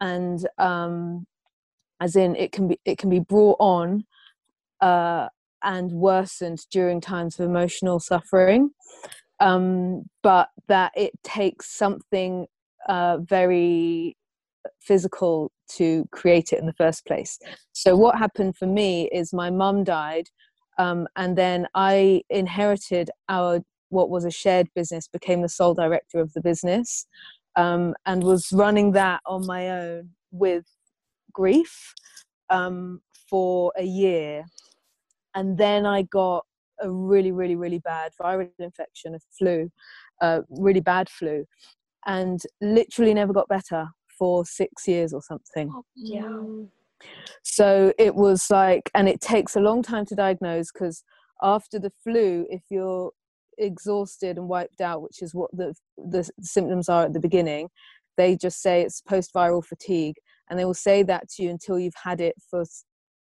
[0.00, 1.26] and um,
[2.00, 4.04] as in it can be it can be brought on
[4.80, 5.28] uh,
[5.62, 8.70] and worsened during times of emotional suffering.
[9.38, 12.46] Um, but that it takes something
[12.88, 14.16] uh, very
[14.80, 17.38] physical to create it in the first place.
[17.72, 20.28] So what happened for me is my mum died,
[20.78, 26.20] um, and then I inherited our what was a shared business, became the sole director
[26.20, 27.06] of the business,
[27.56, 30.64] um, and was running that on my own with
[31.32, 31.94] grief
[32.50, 34.44] um, for a year,
[35.34, 36.44] and then I got
[36.80, 39.70] a really, really, really bad viral infection, a flu,
[40.22, 41.44] uh, really bad flu,
[42.06, 43.88] and literally never got better
[44.20, 45.72] for six years or something.
[45.96, 46.20] Yeah.
[46.20, 46.68] Mm.
[47.42, 51.02] So it was like, and it takes a long time to diagnose because
[51.42, 53.12] after the flu, if you're
[53.56, 57.70] exhausted and wiped out, which is what the the symptoms are at the beginning,
[58.18, 60.16] they just say it's post-viral fatigue,
[60.48, 62.64] and they will say that to you until you've had it for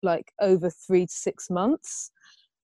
[0.03, 2.11] like over three to six months.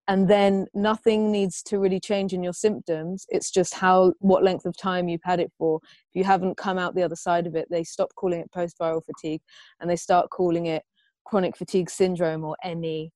[0.08, 3.26] And then nothing needs to really change in your symptoms.
[3.30, 5.80] It's just how what length of time you've had it for.
[5.84, 9.02] If you haven't come out the other side of it they stop calling it post-viral
[9.06, 9.42] fatigue
[9.80, 10.84] and they start calling it
[11.26, 13.12] chronic fatigue syndrome or me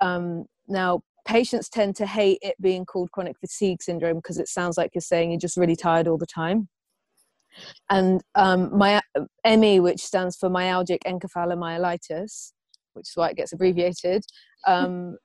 [0.00, 4.78] um, now patients tend to hate it being called chronic fatigue syndrome because it sounds
[4.78, 6.68] like you're saying you're just really tired all the time.
[7.90, 9.00] And um, my
[9.44, 12.52] me which stands for myalgic encephalomyelitis
[12.94, 14.24] which is why it gets abbreviated
[14.66, 15.16] um,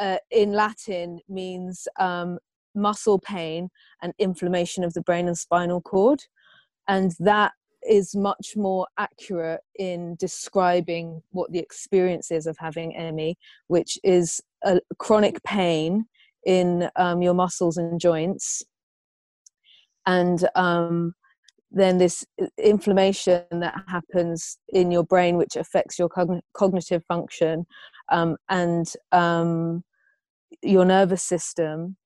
[0.00, 2.38] uh, in Latin means um,
[2.74, 3.68] muscle pain
[4.02, 6.20] and inflammation of the brain and spinal cord.
[6.88, 7.52] And that
[7.88, 13.36] is much more accurate in describing what the experience is of having ME,
[13.68, 16.06] which is a chronic pain
[16.44, 18.62] in um, your muscles and joints.
[20.06, 21.14] And um,
[21.70, 22.24] then this
[22.58, 27.66] inflammation that happens in your brain, which affects your cogn- cognitive function,
[28.10, 29.84] um, and um,
[30.62, 31.96] your nervous system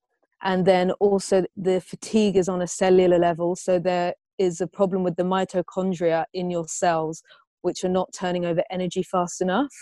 [0.42, 5.02] and then also the fatigue is on a cellular level so there is a problem
[5.02, 7.22] with the mitochondria in your cells
[7.64, 9.72] which are not turning over energy fast enough.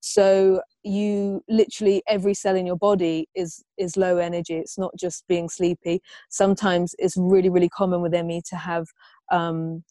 [0.00, 4.56] So you literally every cell in your body is is low energy.
[4.58, 6.02] It's not just being sleepy.
[6.28, 8.88] Sometimes it's really really common with me to have
[9.32, 9.84] um,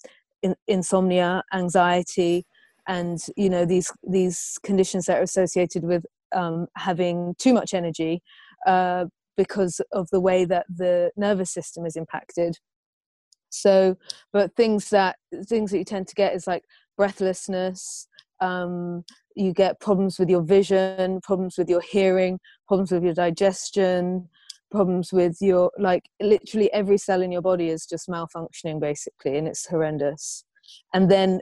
[0.44, 2.46] in, insomnia anxiety
[2.88, 8.22] and you know these these conditions that are associated with um, having too much energy
[8.68, 9.06] uh,
[9.38, 12.58] because of the way that the nervous system is impacted.
[13.50, 13.98] So
[14.32, 15.16] but things that
[15.48, 16.64] things that you tend to get is like
[16.98, 18.08] breathlessness
[18.42, 19.04] um,
[19.36, 24.30] you get problems with your vision problems with your hearing problems with your digestion
[24.72, 29.48] problems with your like literally every cell in your body is just malfunctioning basically and
[29.48, 30.44] it's horrendous.
[30.94, 31.40] And then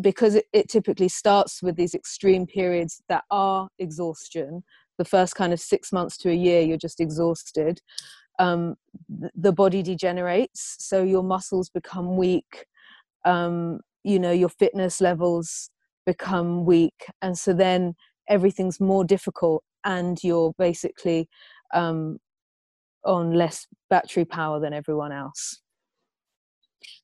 [0.00, 4.64] because it, it typically starts with these extreme periods that are exhaustion.
[4.98, 7.80] The first kind of six months to a year you're just exhausted.
[8.38, 8.76] Um,
[9.08, 12.66] the body degenerates so your muscles become weak.
[13.24, 15.70] Um, you know your fitness levels
[16.06, 17.94] become weak and so then
[18.28, 21.28] everything's more difficult and you're basically
[21.74, 22.18] um,
[23.04, 25.61] on less battery power than everyone else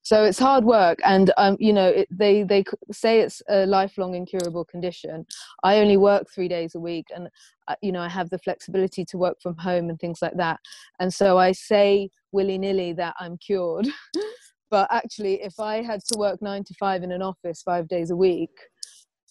[0.02, 4.14] so it's hard work and um, you know it, they they say it's a lifelong
[4.14, 5.26] incurable condition
[5.64, 7.28] i only work three days a week and
[7.68, 10.58] uh, you know i have the flexibility to work from home and things like that
[11.00, 13.86] and so i say willy-nilly that i'm cured
[14.70, 18.10] but actually if i had to work nine to five in an office five days
[18.10, 18.56] a week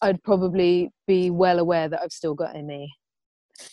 [0.01, 2.91] i'd probably be well aware that i've still got me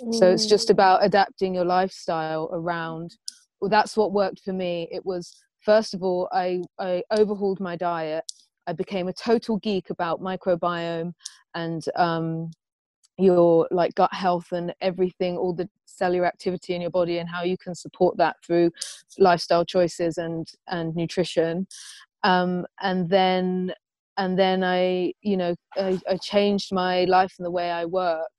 [0.01, 0.15] mm.
[0.15, 0.73] so it's just mm.
[0.73, 3.15] about adapting your lifestyle around
[3.61, 7.77] well that's what worked for me it was first of all, I, I overhauled my
[7.77, 8.25] diet.
[8.67, 11.13] I became a total geek about microbiome
[11.55, 12.51] and um,
[13.19, 17.43] your like gut health and everything, all the cellular activity in your body and how
[17.43, 18.71] you can support that through
[19.19, 21.67] lifestyle choices and and nutrition.
[22.23, 23.73] Um, and then
[24.17, 28.31] and then I, you know, I, I changed my life and the way I work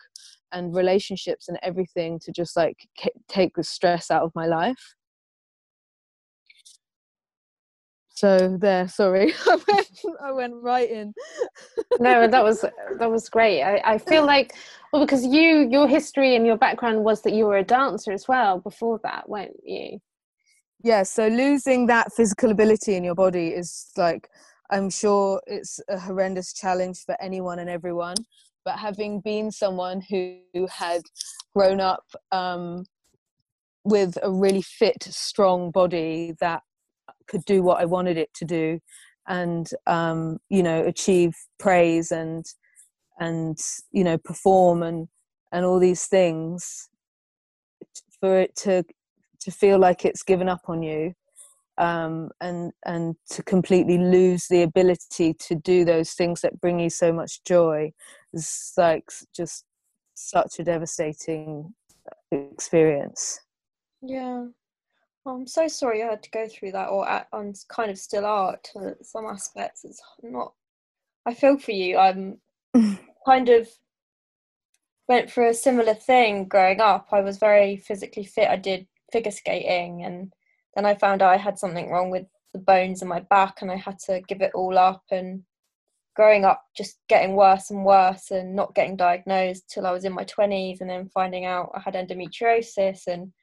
[0.52, 2.88] and relationships and everything to just like
[3.28, 4.96] take the stress out of my life
[8.16, 9.34] so there sorry.
[9.48, 9.88] I went
[10.24, 11.14] i went right in.
[12.00, 12.62] No that was
[13.00, 13.62] that was great.
[13.62, 14.54] I, I feel like
[14.92, 18.28] well because you your history and your background was that you were a dancer as
[18.28, 20.00] well before that weren't you?
[20.84, 24.30] Yeah so losing that physical ability in your body is like
[24.72, 28.16] i'm sure it's a horrendous challenge for anyone and everyone
[28.66, 31.02] but having been someone who had
[31.56, 32.84] grown up um,
[33.84, 36.64] with a really fit strong body that
[37.28, 38.80] could do what I wanted it to do,
[39.28, 42.46] and um, you know achieve praise and
[43.20, 43.58] and
[43.92, 45.08] you know perform and
[45.52, 46.90] and all these things
[48.20, 48.84] for it to
[49.40, 51.14] to feel like it's given up on you
[51.78, 56.90] um, and and to completely lose the ability to do those things that bring you
[56.90, 57.92] so much joy
[58.34, 59.66] is like just
[60.14, 61.74] such a devastating
[62.32, 63.42] experience.
[64.02, 64.46] Yeah
[65.26, 68.26] I'm so sorry I had to go through that, or at, on kind of still
[68.26, 69.84] are to some aspects.
[69.84, 70.54] It's not.
[71.26, 71.98] I feel for you.
[71.98, 72.40] I'm
[73.26, 73.68] kind of
[75.08, 77.08] went through a similar thing growing up.
[77.12, 78.50] I was very physically fit.
[78.50, 80.32] I did figure skating, and
[80.76, 83.72] then I found out I had something wrong with the bones in my back, and
[83.72, 85.04] I had to give it all up.
[85.10, 85.44] And
[86.16, 90.14] growing up, just getting worse and worse, and not getting diagnosed till I was in
[90.14, 93.34] my twenties, and then finding out I had endometriosis and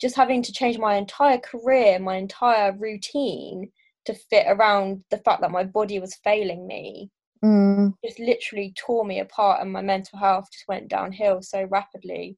[0.00, 3.70] just having to change my entire career, my entire routine
[4.06, 7.10] to fit around the fact that my body was failing me
[7.44, 7.92] mm.
[8.04, 12.36] just literally tore me apart and my mental health just went downhill so rapidly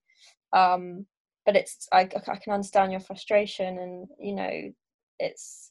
[0.53, 1.07] um,
[1.47, 4.73] but it's I, I can understand your frustration and you know
[5.19, 5.71] it's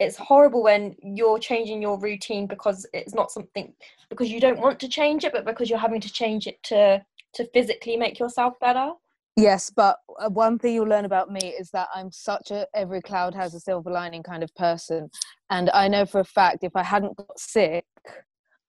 [0.00, 3.72] it's horrible when you're changing your routine because it's not something
[4.10, 7.04] because you don't want to change it but because you're having to change it to
[7.32, 8.90] to physically make yourself better
[9.36, 13.02] Yes, but uh, one thing you'll learn about me is that I'm such a every
[13.02, 15.10] cloud has a silver lining kind of person.
[15.50, 17.84] And I know for a fact if I hadn't got sick,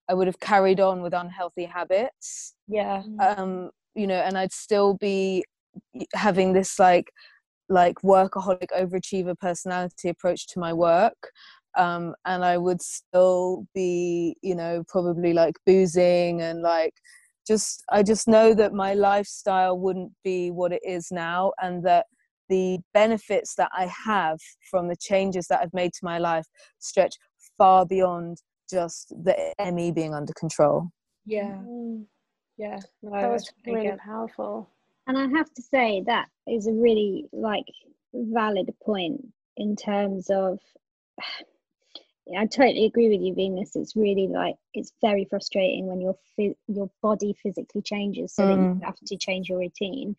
[0.08, 2.54] I would have carried on with unhealthy habits.
[2.68, 5.44] yeah Um, you know, and I'd still be
[6.14, 7.10] having this like
[7.68, 11.30] like workaholic overachiever personality approach to my work.
[11.76, 16.94] Um, and I would still be, you know, probably like boozing and like
[17.46, 22.06] just I just know that my lifestyle wouldn't be what it is now, and that
[22.48, 24.38] the benefits that I have
[24.70, 26.46] from the changes that I've made to my life
[26.78, 27.14] stretch
[27.58, 28.38] far beyond
[28.70, 29.34] just the
[29.72, 30.88] ME being under control.
[31.24, 32.04] yeah Mm,
[32.56, 34.68] yeah no, that was really get- powerful.
[35.08, 37.66] And I have to say that is a really like
[38.12, 39.20] valid point
[39.56, 40.58] in terms of
[41.18, 41.24] Yeah,
[42.34, 43.76] I totally agree with you, Venus.
[43.76, 46.16] It's really like it's very frustrating when your
[46.66, 48.82] your body physically changes, so that you Mm.
[48.82, 50.16] have to change your routine.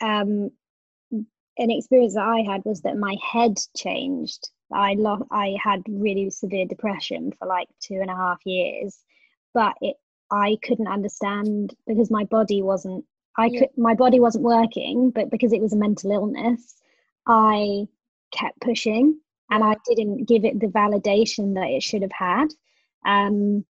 [0.00, 0.50] Um,
[1.58, 4.50] an experience that I had was that my head changed.
[4.72, 9.02] I lo- I had really severe depression for like two and a half years,
[9.54, 9.96] but it
[10.30, 13.04] I couldn't understand because my body wasn't
[13.36, 13.60] I Yeah.
[13.60, 16.76] could my body wasn't working, but because it was a mental illness,
[17.26, 17.88] I
[18.30, 22.48] kept pushing and I didn't give it the validation that it should have had.
[23.06, 23.64] Um,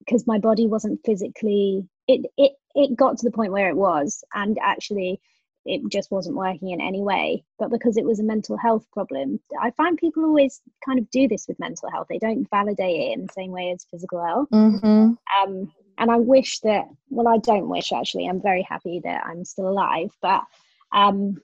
[0.00, 4.24] because my body wasn't physically it it it got to the point where it was
[4.34, 5.20] and actually
[5.66, 9.38] it just wasn't working in any way but because it was a mental health problem
[9.60, 13.12] i find people always kind of do this with mental health they don't validate it
[13.12, 15.12] in the same way as physical health Mm-hmm.
[15.44, 19.44] um, and I wish that, well, I don't wish actually, I'm very happy that I'm
[19.44, 20.44] still alive, but
[20.92, 21.36] um,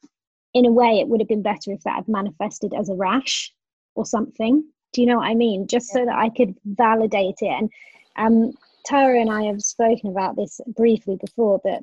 [0.54, 3.52] in a way, it would have been better if that had manifested as a rash
[3.96, 4.64] or something.
[4.92, 5.66] Do you know what I mean?
[5.66, 7.70] Just so that I could validate it.
[8.16, 8.52] And um,
[8.84, 11.82] Tara and I have spoken about this briefly before, but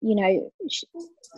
[0.00, 0.52] you know,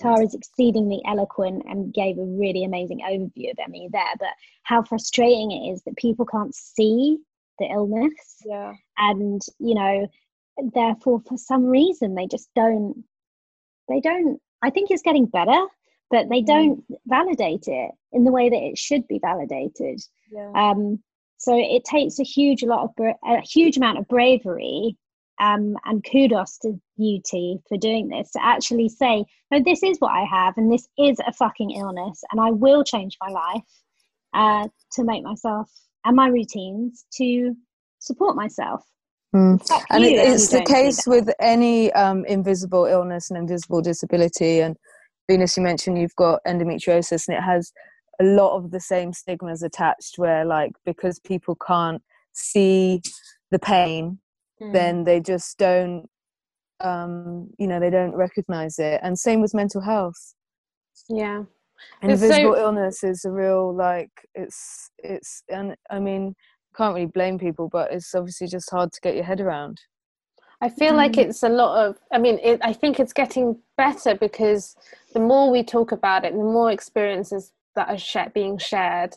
[0.01, 4.15] Tara is exceedingly eloquent and gave a really amazing overview of ME there.
[4.19, 4.29] But
[4.65, 7.19] how frustrating it is that people can't see
[7.61, 10.09] the illness yeah and you know
[10.75, 13.05] therefore for some reason they just don't
[13.89, 15.67] they don't i think it's getting better
[16.11, 20.01] but they don't validate it in the way that it should be validated.
[20.33, 20.51] Yeah.
[20.55, 21.03] Um
[21.39, 24.97] so it takes a huge lot of bra- a huge amount of bravery
[25.41, 30.13] um and kudos to T for doing this to actually say no this is what
[30.13, 33.63] i have and this is a fucking illness and i will change my life
[34.35, 35.71] uh to make myself
[36.05, 37.55] and my routines to
[37.99, 38.85] support myself.
[39.35, 39.61] Mm.
[39.91, 44.77] And it, it's the case with any um, invisible illness and invisible disability and
[45.31, 47.73] venus you mentioned you've got endometriosis and it has
[48.21, 53.01] a lot of the same stigmas attached where like because people can't see
[53.51, 54.19] the pain
[54.63, 54.73] Mm.
[54.79, 56.05] then they just don't
[56.81, 60.21] um, you know they don't recognize it and same with mental health
[61.09, 61.45] Yeah.
[62.03, 66.35] It's so- invisible illness is a real like it's it's and i mean
[66.77, 69.77] can't really blame people but it's obviously just hard to get your head around
[70.63, 71.25] I feel like Mm.
[71.25, 73.47] it's a lot of, I mean, it, I think it's getting
[73.79, 74.77] better because
[75.13, 79.15] the more we talk about it, the more experiences that are sh- being shared,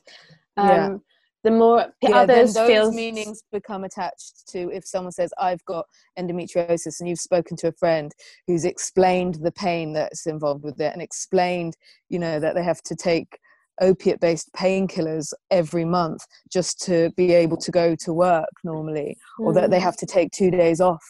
[0.58, 0.98] um, Yeah.
[1.44, 5.86] the more yeah, others those feel meanings become attached to if someone says i've got
[6.18, 8.14] endometriosis and you've spoken to a friend
[8.48, 11.76] who's explained the pain that's involved with it and explained
[12.10, 13.40] you know that they have to take
[13.82, 19.52] opiate based painkillers every month just to be able to go to work normally or
[19.54, 19.84] that they Mm.
[19.90, 21.04] have to take two days off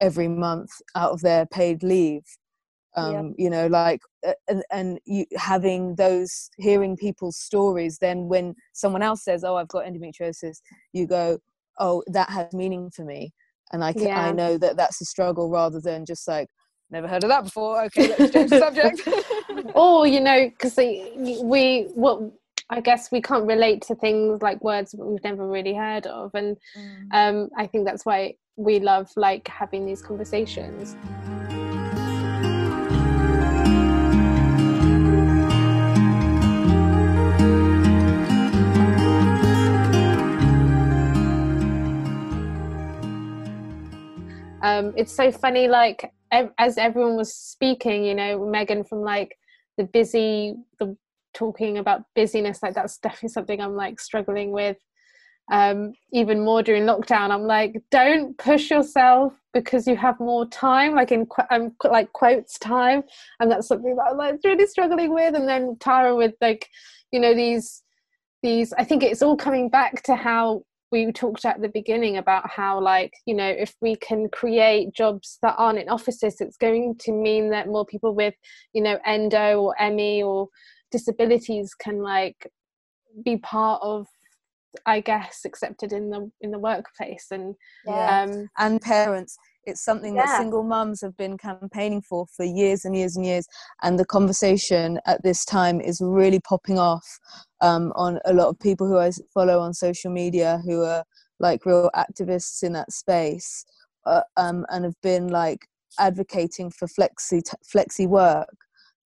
[0.00, 2.24] every month out of their paid leave
[2.96, 3.44] um Yeah.
[3.44, 4.00] you know like
[4.48, 9.68] and, and you having those hearing people's stories then when someone else says oh i've
[9.68, 10.56] got endometriosis
[10.92, 11.38] you go
[11.78, 13.32] oh that has meaning for me
[13.72, 16.48] and i can, i know that that's a struggle rather than just like
[16.90, 19.00] never heard of that before okay let's change the subject.
[19.74, 22.20] Or you know because we what
[22.70, 26.32] i guess we can't relate to things like words that we've never really heard of
[26.34, 26.56] and
[27.12, 30.96] um i think that's why we love like having these conversations
[44.62, 46.12] um it's so funny like
[46.58, 49.36] as everyone was speaking you know megan from like
[49.76, 50.96] the busy the
[51.32, 54.76] talking about busyness like that's definitely something i'm like struggling with
[55.50, 57.30] um, even more during lockdown.
[57.30, 62.58] I'm like, don't push yourself because you have more time, like in um, like quotes
[62.58, 63.02] time,
[63.40, 65.34] and that's something that I'm like really struggling with.
[65.34, 66.68] And then Tara with like,
[67.10, 67.82] you know, these
[68.42, 68.72] these.
[68.74, 70.62] I think it's all coming back to how
[70.92, 75.38] we talked at the beginning about how like you know if we can create jobs
[75.42, 78.34] that aren't in offices it's going to mean that more people with
[78.72, 80.48] you know endo or ME or
[80.90, 82.50] disabilities can like
[83.24, 84.06] be part of
[84.86, 88.22] I guess accepted in the in the workplace and yeah.
[88.22, 89.36] um, and parents.
[89.64, 90.26] It's something yeah.
[90.26, 93.46] that single mums have been campaigning for for years and years and years,
[93.82, 97.06] and the conversation at this time is really popping off
[97.60, 101.04] um, on a lot of people who I follow on social media who are
[101.38, 103.64] like real activists in that space
[104.06, 105.66] uh, um, and have been like
[105.98, 108.56] advocating for flexi t- flexi work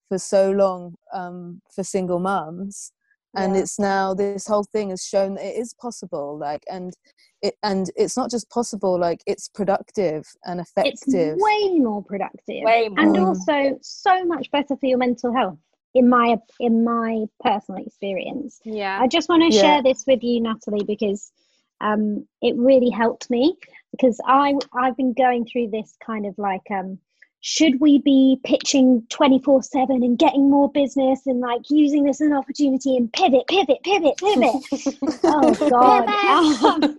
[0.08, 2.92] for so long um, for single mums
[3.36, 3.62] and yeah.
[3.62, 6.94] it's now this whole thing has shown that it is possible like and
[7.42, 12.62] it and it's not just possible like it's productive and effective it's way more productive
[12.64, 13.00] way more.
[13.00, 15.58] and also so much better for your mental health
[15.94, 19.62] in my in my personal experience yeah i just want to yeah.
[19.62, 21.32] share this with you natalie because
[21.80, 23.56] um it really helped me
[23.92, 26.98] because i i've been going through this kind of like um
[27.46, 32.28] should we be pitching 24 7 and getting more business and like using this as
[32.28, 34.98] an opportunity and pivot pivot pivot pivot?
[35.24, 36.08] Oh god.
[36.08, 36.96] Um,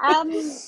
[0.02, 0.58] um,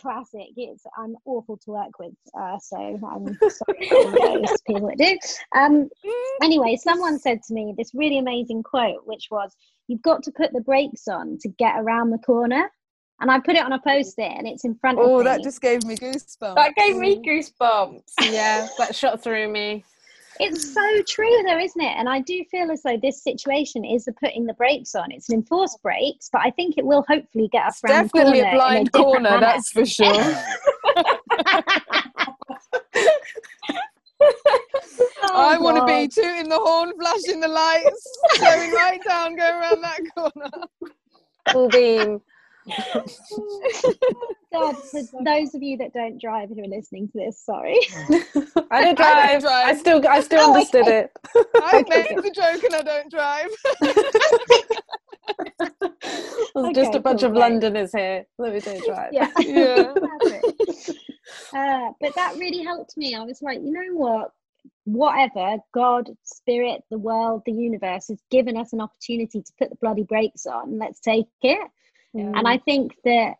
[0.00, 0.46] classic.
[0.56, 5.18] It's i'm awful to work with uh, so i'm sorry those people that do.
[5.58, 5.90] Um,
[6.42, 9.54] anyway someone said to me this really amazing quote which was
[9.88, 12.70] you've got to put the brakes on to get around the corner
[13.20, 15.12] and I put it on a post-it and it's in front of me.
[15.12, 16.54] Oh, that just gave me goosebumps.
[16.54, 17.24] That gave me mm.
[17.24, 18.12] goosebumps.
[18.30, 19.84] yeah, that shot through me.
[20.40, 21.96] It's so true though, isn't it?
[21.96, 25.10] And I do feel as though this situation is the putting the brakes on.
[25.10, 28.52] It's an enforced brakes, but I think it will hopefully get us it's definitely a
[28.52, 29.40] blind a corner, manner.
[29.40, 30.06] that's for sure.
[34.20, 39.54] oh, I want to be tooting the horn, flashing the lights, going right down, going
[39.54, 40.50] around that corner.
[41.50, 42.20] Full beam.
[44.52, 47.78] God, for those of you that don't drive who are listening to this, sorry.
[48.70, 49.16] I don't drive.
[49.16, 49.66] I, don't drive.
[49.66, 50.98] I still, I still oh, understood okay.
[50.98, 51.10] it.
[51.62, 52.06] I okay.
[52.14, 53.50] made the joke and I don't drive.
[56.56, 57.40] okay, just a bunch cool, of right.
[57.40, 58.24] Londoners here.
[58.38, 59.12] Let me don't drive.
[59.12, 59.30] Yeah.
[59.38, 59.92] yeah.
[61.52, 63.14] uh, but that really helped me.
[63.14, 64.30] I was like, you know what?
[64.84, 69.76] Whatever, God, Spirit, the world, the universe has given us an opportunity to put the
[69.76, 70.78] bloody brakes on.
[70.78, 71.70] Let's take it.
[72.18, 72.32] Yeah.
[72.34, 73.34] And I think that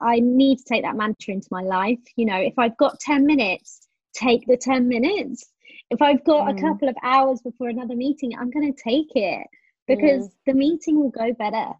[0.00, 1.98] I need to take that mantra into my life.
[2.16, 5.44] You know, if I've got 10 minutes, take the 10 minutes.
[5.90, 6.58] If I've got mm.
[6.58, 9.46] a couple of hours before another meeting, I'm going to take it
[9.86, 10.32] because mm.
[10.46, 11.72] the meeting will go better.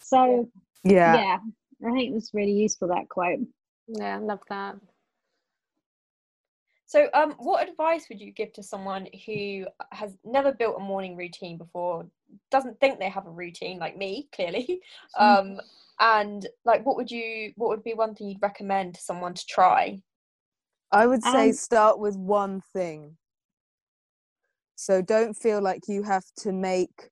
[0.00, 0.50] So,
[0.82, 1.14] yeah.
[1.14, 1.38] yeah,
[1.86, 3.38] I think it was really useful that quote.
[3.86, 4.74] Yeah, I love that.
[6.86, 11.16] So, um, what advice would you give to someone who has never built a morning
[11.16, 12.06] routine before,
[12.50, 14.80] doesn't think they have a routine like me, clearly,
[15.18, 15.60] um,
[16.00, 19.46] and like what would you what would be one thing you'd recommend to someone to
[19.48, 20.00] try?
[20.90, 23.16] I would say um, start with one thing.
[24.76, 27.10] So don't feel like you have to make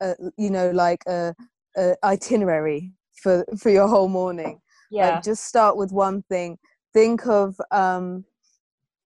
[0.00, 1.34] a, you know like a,
[1.76, 4.60] a itinerary for for your whole morning.
[4.90, 5.16] Yeah.
[5.16, 6.58] like, just start with one thing.
[6.94, 8.24] Think of um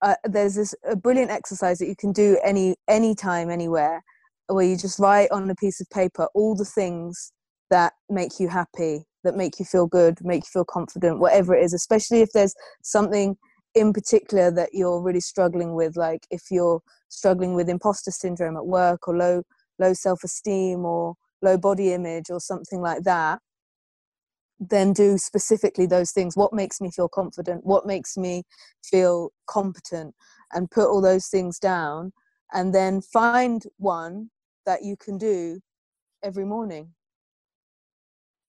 [0.03, 4.03] uh, there's this a brilliant exercise that you can do any anytime anywhere
[4.49, 7.33] where you just write on a piece of paper all the things
[7.73, 11.65] that make you happy that make you feel good, make you feel confident, whatever it
[11.65, 13.37] is, especially if there's something
[13.75, 18.67] in particular that you're really struggling with, like if you're struggling with imposter syndrome at
[18.67, 19.43] work or low
[19.79, 23.41] low self-esteem or low body image or something like that
[24.61, 26.37] then do specifically those things.
[26.37, 27.65] What makes me feel confident?
[27.65, 28.45] What makes me
[28.85, 30.15] feel competent?
[30.53, 32.13] And put all those things down
[32.53, 34.31] and then find one
[34.67, 35.61] that you can do
[36.23, 36.91] every morning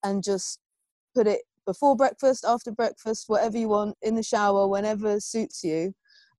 [0.04, 0.60] and just
[1.14, 5.94] put it before breakfast, after breakfast, whatever you want, in the shower, whenever suits you,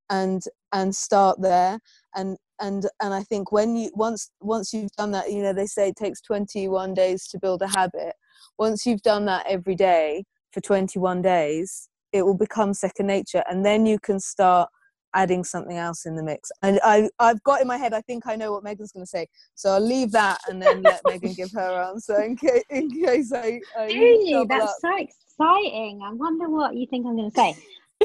[0.09, 1.79] and and start there.
[2.15, 5.65] And and and I think when you once once you've done that, you know they
[5.65, 8.13] say it takes 21 days to build a habit.
[8.57, 13.65] Once you've done that every day for 21 days, it will become second nature, and
[13.65, 14.69] then you can start
[15.15, 16.51] adding something else in the mix.
[16.61, 19.09] And I, I've got in my head, I think I know what Megan's going to
[19.09, 19.27] say.
[19.55, 23.31] So I'll leave that and then let Megan give her answer in case, in case
[23.33, 23.61] I.
[23.77, 24.45] I Do you?
[24.47, 24.77] That's up.
[24.81, 26.01] so exciting.
[26.03, 27.55] I wonder what you think I'm going to say.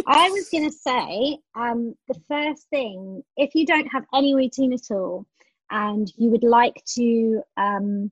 [0.06, 4.72] I was going to say um, the first thing, if you don't have any routine
[4.72, 5.26] at all
[5.70, 8.10] and you would like to um,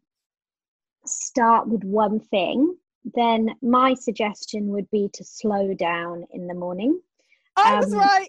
[1.06, 2.76] start with one thing,
[3.14, 7.00] then my suggestion would be to slow down in the morning.
[7.56, 8.28] I was Um, right.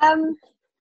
[0.00, 0.36] Um,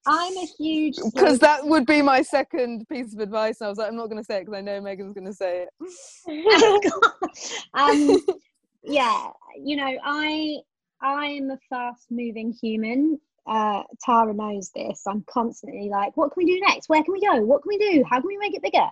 [0.05, 3.61] I'm a huge Because that would be my second piece of advice.
[3.61, 5.33] I was like, I'm not going to say it because I know Megan's going to
[5.33, 7.57] say it.
[7.73, 8.17] um,
[8.83, 9.27] yeah,
[9.61, 10.57] you know, I
[11.01, 13.19] I'm a fast moving human.
[13.45, 15.03] Uh, Tara knows this.
[15.07, 16.89] I'm constantly like, what can we do next?
[16.89, 17.39] Where can we go?
[17.41, 18.03] What can we do?
[18.09, 18.87] How can we make it bigger?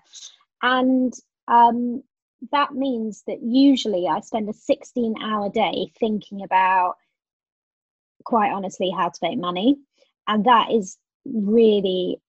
[0.61, 1.13] And
[1.47, 2.03] um,
[2.51, 6.95] that means that usually I spend a 16 hour day thinking about,
[8.23, 9.77] quite honestly, how to make money.
[10.27, 12.19] And that is really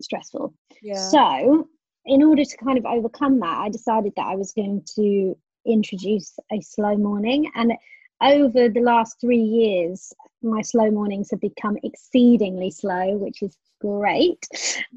[0.00, 0.54] stressful.
[0.82, 1.08] yeah.
[1.08, 1.68] So,
[2.04, 6.36] in order to kind of overcome that, I decided that I was going to introduce
[6.50, 7.50] a slow morning.
[7.54, 7.72] And
[8.22, 10.12] over the last three years,
[10.42, 14.46] my slow mornings have become exceedingly slow, which is great.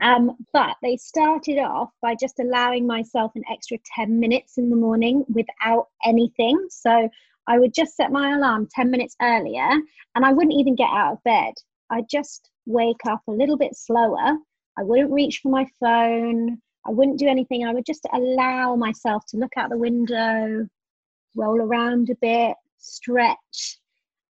[0.01, 4.75] Um, but they started off by just allowing myself an extra 10 minutes in the
[4.75, 6.67] morning without anything.
[6.69, 7.09] So,
[7.47, 9.67] I would just set my alarm 10 minutes earlier
[10.15, 11.53] and I wouldn't even get out of bed.
[11.91, 14.37] I'd just wake up a little bit slower.
[14.77, 16.57] I wouldn't reach for my phone.
[16.87, 17.65] I wouldn't do anything.
[17.65, 20.67] I would just allow myself to look out the window,
[21.35, 22.55] roll around a bit,
[22.85, 23.79] stretch.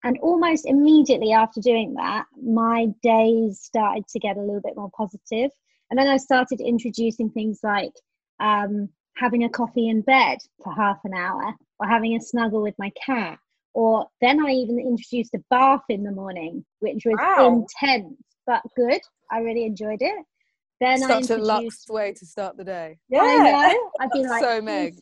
[0.05, 4.90] And almost immediately after doing that, my days started to get a little bit more
[4.96, 5.50] positive.
[5.90, 7.92] And then I started introducing things like
[8.40, 12.74] um, having a coffee in bed for half an hour or having a snuggle with
[12.78, 13.38] my cat.
[13.74, 17.66] Or then I even introduced a bath in the morning, which was Wow.
[17.82, 19.00] intense but good.
[19.30, 20.24] I really enjoyed it.
[20.82, 22.98] Then I Such a luxe way to start the day.
[23.08, 23.20] yeah.
[23.20, 23.90] I know.
[24.00, 25.00] I'd be like, So, Meg.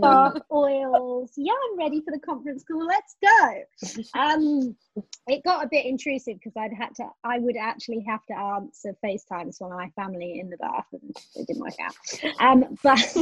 [0.00, 1.32] Bath oils.
[1.36, 2.86] Yeah, I'm ready for the conference call.
[2.86, 4.20] Let's go.
[4.20, 4.76] Um,
[5.26, 7.08] it got a bit intrusive because I'd had to.
[7.24, 11.48] I would actually have to answer FaceTimes for my family in the bath, and it
[11.48, 11.94] didn't work out.
[12.38, 13.16] Um, but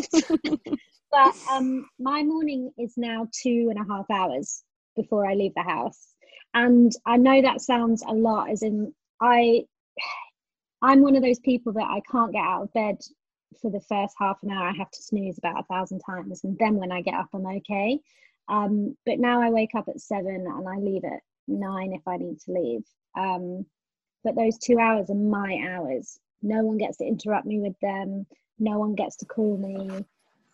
[1.11, 4.63] but um, my morning is now two and a half hours
[4.95, 6.07] before I leave the house,
[6.53, 8.51] and I know that sounds a lot.
[8.51, 9.65] As in, I
[10.85, 13.01] I'm one of those people that I can't get out of bed
[13.63, 14.69] for the first half an hour.
[14.69, 17.47] I have to snooze about a thousand times, and then when I get up, I'm
[17.47, 17.99] okay.
[18.49, 22.19] Um, but now I wake up at seven and I leave at nine if I
[22.19, 22.85] need to leave.
[23.17, 23.65] Um,
[24.25, 26.21] but those two hours are my hours.
[26.43, 28.27] No one gets to interrupt me with them.
[28.59, 30.05] No one gets to call me.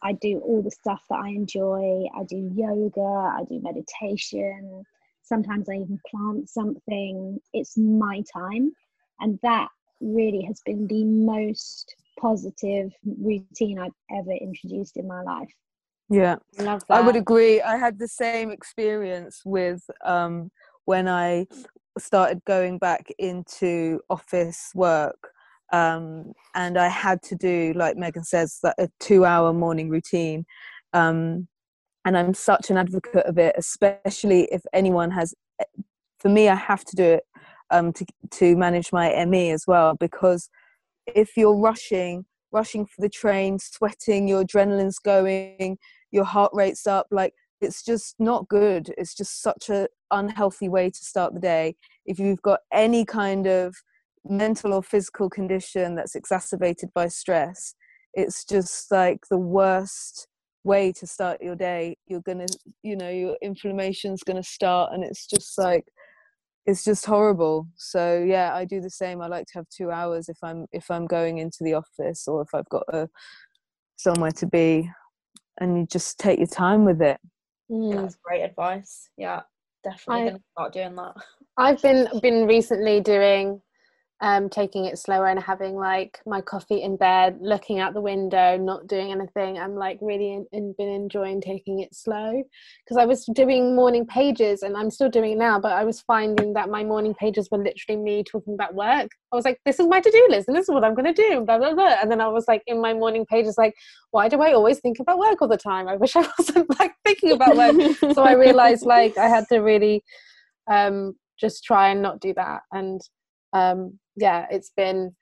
[0.01, 2.05] I do all the stuff that I enjoy.
[2.17, 3.01] I do yoga.
[3.01, 4.85] I do meditation.
[5.23, 7.41] Sometimes I even plant something.
[7.53, 8.73] It's my time.
[9.19, 9.71] And that
[10.01, 15.53] really has been the most positive routine I've ever introduced in my life.
[16.09, 16.37] Yeah.
[16.59, 16.99] Love that.
[16.99, 17.63] I would agree.
[17.63, 20.51] I had the same experience with um,
[20.85, 21.47] when I
[21.99, 25.31] started going back into office work.
[25.73, 30.45] Um, and I had to do, like Megan says, that a two hour morning routine.
[30.93, 31.47] Um,
[32.05, 35.33] and I'm such an advocate of it, especially if anyone has.
[36.19, 37.25] For me, I have to do it
[37.71, 40.49] um, to to manage my ME as well, because
[41.07, 45.79] if you're rushing, rushing for the train, sweating, your adrenaline's going,
[46.11, 48.93] your heart rate's up like it's just not good.
[48.97, 51.77] It's just such a unhealthy way to start the day.
[52.07, 53.77] If you've got any kind of
[54.25, 57.75] mental or physical condition that's exacerbated by stress
[58.15, 60.27] it's just like the worst
[60.65, 61.97] way to start your day.
[62.07, 62.47] You're gonna
[62.83, 65.87] you know your inflammation's gonna start and it's just like
[66.71, 70.29] it's just horrible so yeah i do the same i like to have two hours
[70.29, 73.09] if i'm if i'm going into the office or if i've got a
[73.97, 74.89] somewhere to be
[75.61, 77.19] and you just take your time with it
[77.71, 77.95] Mm.
[77.95, 79.09] That's great advice.
[79.17, 79.43] Yeah,
[79.85, 81.15] definitely I- gonna start doing that.
[81.57, 83.63] I've been been recently doing
[84.23, 88.59] um taking it slower and having like my coffee in bed, looking out the window,
[88.59, 89.59] not doing anything.
[89.59, 92.43] I'm like really in, in, been enjoying taking it slow
[92.85, 96.03] because I was doing morning pages and I'm still doing it now, but I was
[96.03, 99.09] finding that my morning pages were literally me talking about work.
[99.33, 101.43] I was like, this is my to-do list and this is what I'm gonna do,
[101.47, 101.97] blah blah blah.
[102.03, 103.75] And then I was like in my morning pages like,
[104.11, 105.89] why do I always think about work all the time?
[105.89, 107.97] I wish I wasn't like thinking about work.
[108.15, 110.05] so I realized like I had to really
[110.71, 113.01] um just try and not do that and
[113.55, 115.15] um yeah it's been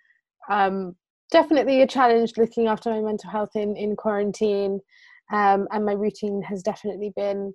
[0.51, 0.95] um
[1.31, 4.81] definitely a challenge looking after my mental health in in quarantine
[5.33, 7.53] um and my routine has definitely been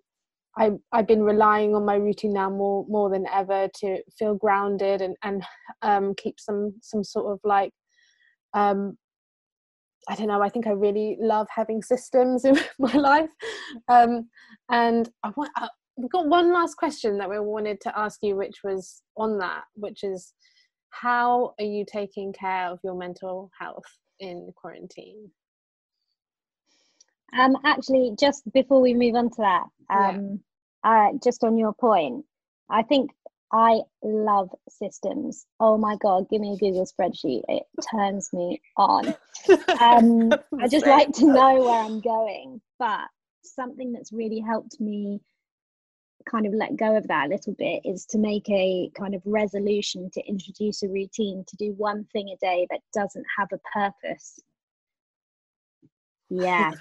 [0.56, 5.02] I, I've been relying on my routine now more more than ever to feel grounded
[5.02, 5.44] and and
[5.82, 7.72] um, keep some some sort of like
[8.54, 8.98] um,
[10.08, 10.42] I don't know.
[10.42, 13.30] I think I really love having systems in my life,
[13.88, 14.30] um,
[14.70, 15.52] and I want.
[15.60, 15.68] Uh,
[15.98, 19.64] we've got one last question that we wanted to ask you, which was on that,
[19.76, 20.34] which is
[20.94, 23.84] how are you taking care of your mental health
[24.20, 25.32] in quarantine?
[27.38, 30.40] Um, actually, just before we move on to that, um,
[30.86, 31.10] yeah.
[31.10, 32.26] uh, just on your point,
[32.70, 33.10] I think
[33.52, 35.48] I love systems.
[35.60, 39.16] Oh my god, give me a Google spreadsheet; it turns me on.
[39.82, 40.32] Um,
[40.62, 42.62] I just like to know where I'm going.
[42.78, 43.08] But
[43.44, 45.22] something that's really helped me
[46.26, 49.22] kind of let go of that a little bit is to make a kind of
[49.26, 53.60] resolution to introduce a routine to do one thing a day that doesn't have a
[53.74, 54.40] purpose.
[56.30, 56.72] Yeah.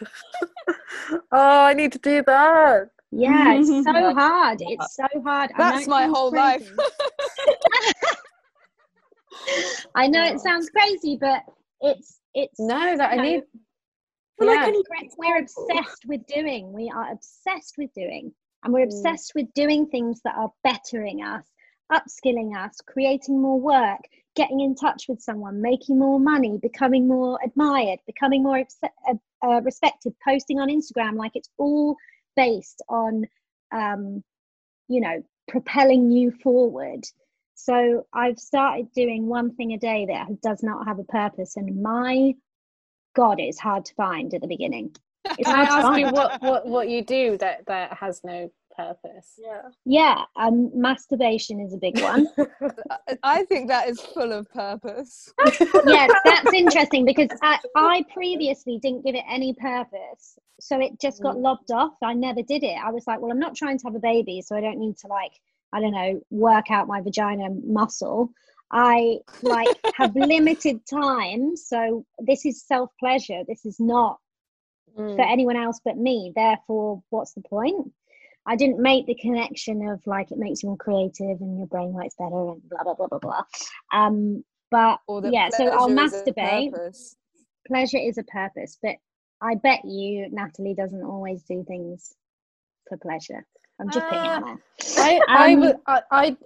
[1.33, 2.89] oh, I need to do that.
[3.11, 4.63] Yeah, it's so hard.
[4.63, 5.51] It's so hard.
[5.57, 6.65] That's my whole crazy.
[6.65, 6.73] life.
[9.95, 10.39] I know it oh.
[10.39, 11.43] sounds crazy, but
[11.81, 13.43] it's it's no that I know, need.
[14.41, 14.47] Yeah.
[14.47, 14.75] Like
[15.19, 16.73] we're obsessed with doing.
[16.73, 18.33] We are obsessed with doing.
[18.65, 18.93] And we're mm.
[18.93, 21.45] obsessed with doing things that are bettering us,
[21.91, 24.01] upskilling us, creating more work,
[24.35, 29.61] getting in touch with someone, making more money, becoming more admired, becoming more uh, uh,
[29.63, 31.17] respected, posting on Instagram.
[31.17, 31.97] Like it's all
[32.37, 33.27] based on,
[33.73, 34.23] um,
[34.89, 37.05] you know, propelling you forward.
[37.55, 41.57] So I've started doing one thing a day that does not have a purpose.
[41.57, 42.35] And my
[43.15, 44.97] God, it's hard to find at the beginning.
[45.25, 49.39] It's Can I ask you what, what, what you do that, that has no purpose?
[49.39, 49.63] Yeah.
[49.85, 50.25] Yeah.
[50.37, 52.27] Um, masturbation is a big one.
[53.23, 55.33] I think that is full of purpose.
[55.87, 60.39] yeah, that's interesting because I, I previously didn't give it any purpose.
[60.61, 61.43] So it just got mm.
[61.43, 61.95] lobbed off.
[62.03, 62.77] I never did it.
[62.83, 64.97] I was like, well, I'm not trying to have a baby, so I don't need
[64.99, 65.33] to like,
[65.73, 68.31] I don't know, work out my vagina muscle.
[68.73, 71.57] I like have limited time.
[71.57, 73.43] So this is self pleasure.
[73.47, 74.19] This is not
[74.99, 75.17] mm.
[75.17, 76.33] for anyone else but me.
[76.35, 77.93] Therefore, what's the point?
[78.45, 81.93] I didn't make the connection of like it makes you more creative and your brain
[81.93, 83.43] works better and blah blah blah blah blah.
[83.93, 86.73] Um, but yeah, so I'll masturbate.
[87.69, 88.97] Pleasure is a purpose, but
[89.41, 92.15] I bet you Natalie doesn't always do things
[92.89, 93.47] for pleasure.
[93.79, 94.61] I'm just uh, on
[94.99, 96.37] I, I, um, I, I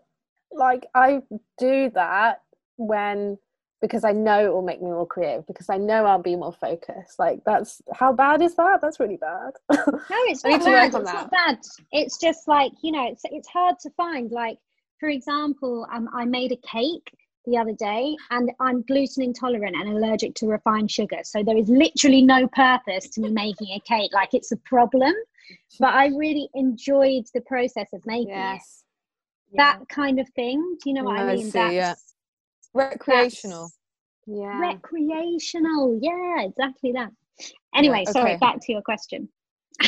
[0.53, 1.23] like I
[1.59, 2.43] do that
[2.77, 3.39] when
[3.81, 6.53] because I know it will make me more creative because I know I'll be more
[6.53, 7.19] focused.
[7.19, 8.81] Like that's how bad is that?
[8.81, 9.53] That's really bad.
[9.71, 10.87] no, it's not bad.
[10.87, 11.59] It's not bad.
[11.93, 14.31] It's just like you know, it's it's hard to find.
[14.31, 14.59] Like
[14.99, 17.13] for example, um, I made a cake
[17.45, 21.19] the other day and I'm gluten intolerant and allergic to refined sugar.
[21.23, 24.11] So there is literally no purpose to me making a cake.
[24.13, 25.13] Like it's a problem.
[25.79, 28.83] But I really enjoyed the process of making yes.
[29.53, 29.59] it.
[29.59, 30.77] That kind of thing.
[30.83, 31.45] Do you know what I, I mean?
[31.45, 31.95] See, that's, yeah
[32.77, 33.71] recreational
[34.27, 37.11] yeah recreational yeah exactly that
[37.75, 38.13] anyway yeah, okay.
[38.13, 39.29] sorry back to your question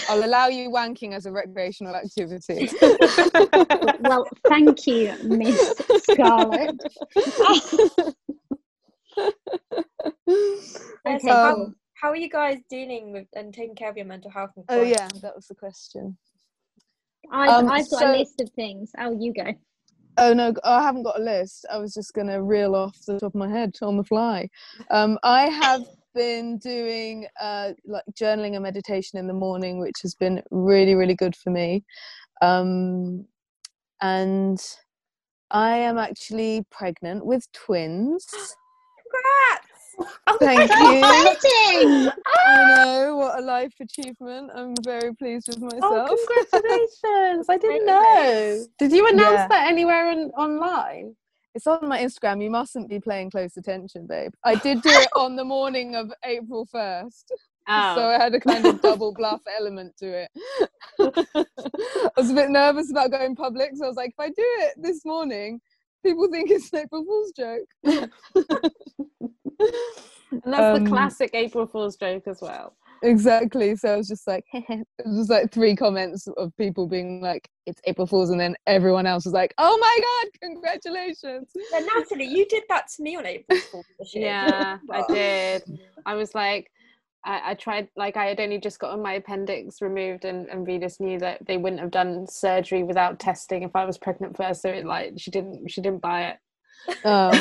[0.08, 2.68] I'll allow you wanking as a recreational activity.
[4.00, 5.72] well, thank you, Miss
[6.02, 6.76] Starlett.
[11.06, 14.50] okay, um, how, are you guys dealing with and taking care of your mental health?
[14.68, 16.18] oh yeah, that was the question.
[17.32, 18.92] I've, um, I've got so, a list of things.
[18.98, 19.54] Oh, you go.
[20.18, 21.64] Oh no, I haven't got a list.
[21.72, 24.50] I was just gonna reel off the top of my head on the fly.
[24.90, 25.82] Um, I have
[26.14, 31.14] been doing uh, like journaling and meditation in the morning, which has been really, really
[31.14, 31.84] good for me.
[32.42, 33.26] Um,
[34.02, 34.60] and
[35.50, 38.26] I am actually pregnant with twins.
[38.32, 39.67] Congrats!
[39.98, 40.76] Oh, Thank you.
[40.76, 42.74] I ah.
[42.76, 44.50] know what a life achievement.
[44.54, 46.10] I'm very pleased with oh, myself.
[46.10, 47.46] Oh, congratulations!
[47.48, 48.64] I didn't know.
[48.78, 49.48] Did you announce yeah.
[49.48, 51.16] that anywhere on, online?
[51.54, 52.42] It's on my Instagram.
[52.42, 54.32] You mustn't be paying close attention, babe.
[54.44, 57.24] I did do it on the morning of April 1st.
[57.68, 57.94] Oh.
[57.96, 60.30] So I had a kind of double bluff element to it.
[61.36, 64.34] I was a bit nervous about going public, so I was like, if I do
[64.38, 65.60] it this morning,
[66.04, 67.68] people think it's an April Fool's joke.
[70.30, 72.74] and that's um, the classic April Fool's joke as well.
[73.02, 73.76] Exactly.
[73.76, 77.80] So I was just like, it was like three comments of people being like, "It's
[77.84, 82.46] April Fool's," and then everyone else was like, "Oh my god, congratulations!" But Natalie, you
[82.46, 84.26] did that to me on April Fool's this year.
[84.26, 85.62] Yeah, I did.
[86.06, 86.70] I was like,
[87.24, 91.00] I, I, tried like I had only just gotten my appendix removed and, and Venus
[91.00, 94.62] knew that they wouldn't have done surgery without testing if I was pregnant first.
[94.62, 96.36] So it like she didn't she didn't buy it.
[97.04, 97.32] Oh,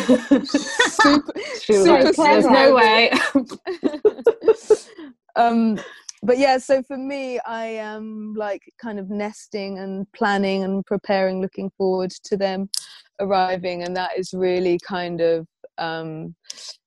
[0.43, 3.11] super, super like, There's no way.
[5.35, 5.79] um,
[6.23, 11.41] but yeah, so for me, I am like kind of nesting and planning and preparing,
[11.41, 12.69] looking forward to them
[13.19, 16.35] arriving, and that is really kind of um,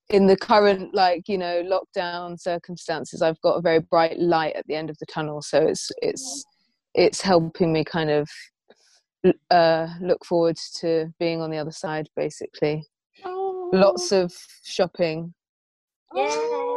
[0.09, 3.21] in the current like you know lockdown circumstances.
[3.21, 6.45] I've got a very bright light at the end of the tunnel, so it's it's
[6.93, 8.29] it's helping me kind of
[9.49, 12.85] uh, look forward to being on the other side, basically.
[13.23, 15.33] Oh, lots of shopping.
[16.13, 16.27] Yeah.
[16.29, 16.71] Oh.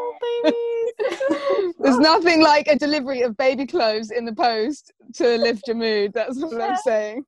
[1.78, 6.12] There's nothing like a delivery of baby clothes in the post to lift your mood.
[6.12, 7.24] That's what I'm saying.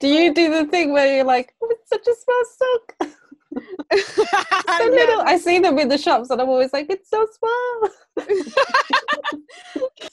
[0.00, 3.12] do you do the thing where you're like, oh, it's such a small sock?
[3.96, 5.20] so little.
[5.22, 7.90] I see them in the shops, and I'm always like, it's so small.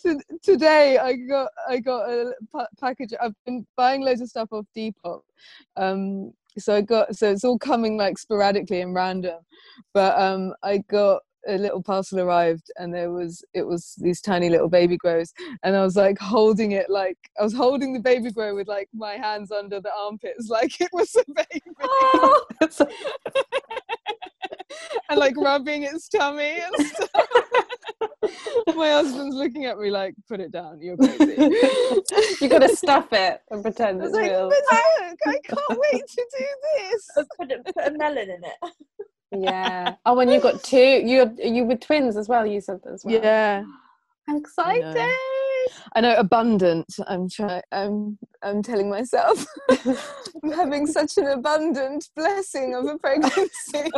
[0.41, 3.13] Today I got I got a pa- package.
[3.21, 5.21] I've been buying loads of stuff off Depop,
[5.77, 9.39] um, so I got so it's all coming like sporadically and random.
[9.93, 14.49] But um, I got a little parcel arrived, and there was it was these tiny
[14.49, 15.33] little baby grows,
[15.63, 18.89] and I was like holding it like I was holding the baby grow with like
[18.93, 22.45] my hands under the armpits, like it was a baby, Oh,
[25.09, 27.27] and like rubbing its tummy and stuff.
[28.75, 31.35] my husband's looking at me like, "Put it down, you're crazy."
[32.41, 34.49] you got to stuff it and pretend it's like, real.
[34.49, 36.45] but look, I can't wait to do
[36.77, 37.09] this.
[37.37, 38.73] Put a, put a melon in it.
[39.31, 39.95] Yeah.
[40.05, 42.45] Oh, when you've got two, You're you were twins as well.
[42.45, 43.13] You said as well.
[43.13, 43.63] Yeah,
[44.27, 44.97] I'm excited.
[45.95, 46.15] I know.
[46.15, 46.87] Abundant.
[47.07, 47.61] I'm trying.
[47.71, 48.17] I'm.
[48.41, 53.91] I'm telling myself, I'm having such an abundant blessing of a pregnancy.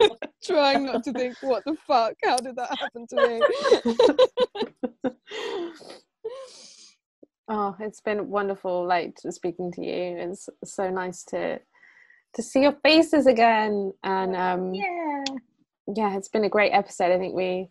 [0.44, 2.14] trying not to think, what the fuck?
[2.24, 5.12] How did that happen to me?
[7.50, 10.18] Oh, it's been wonderful, like speaking to you.
[10.18, 11.58] It's so nice to
[12.34, 15.24] to see your faces again, and um, Yeah.
[15.94, 17.12] yeah, it's been a great episode.
[17.12, 17.68] I think we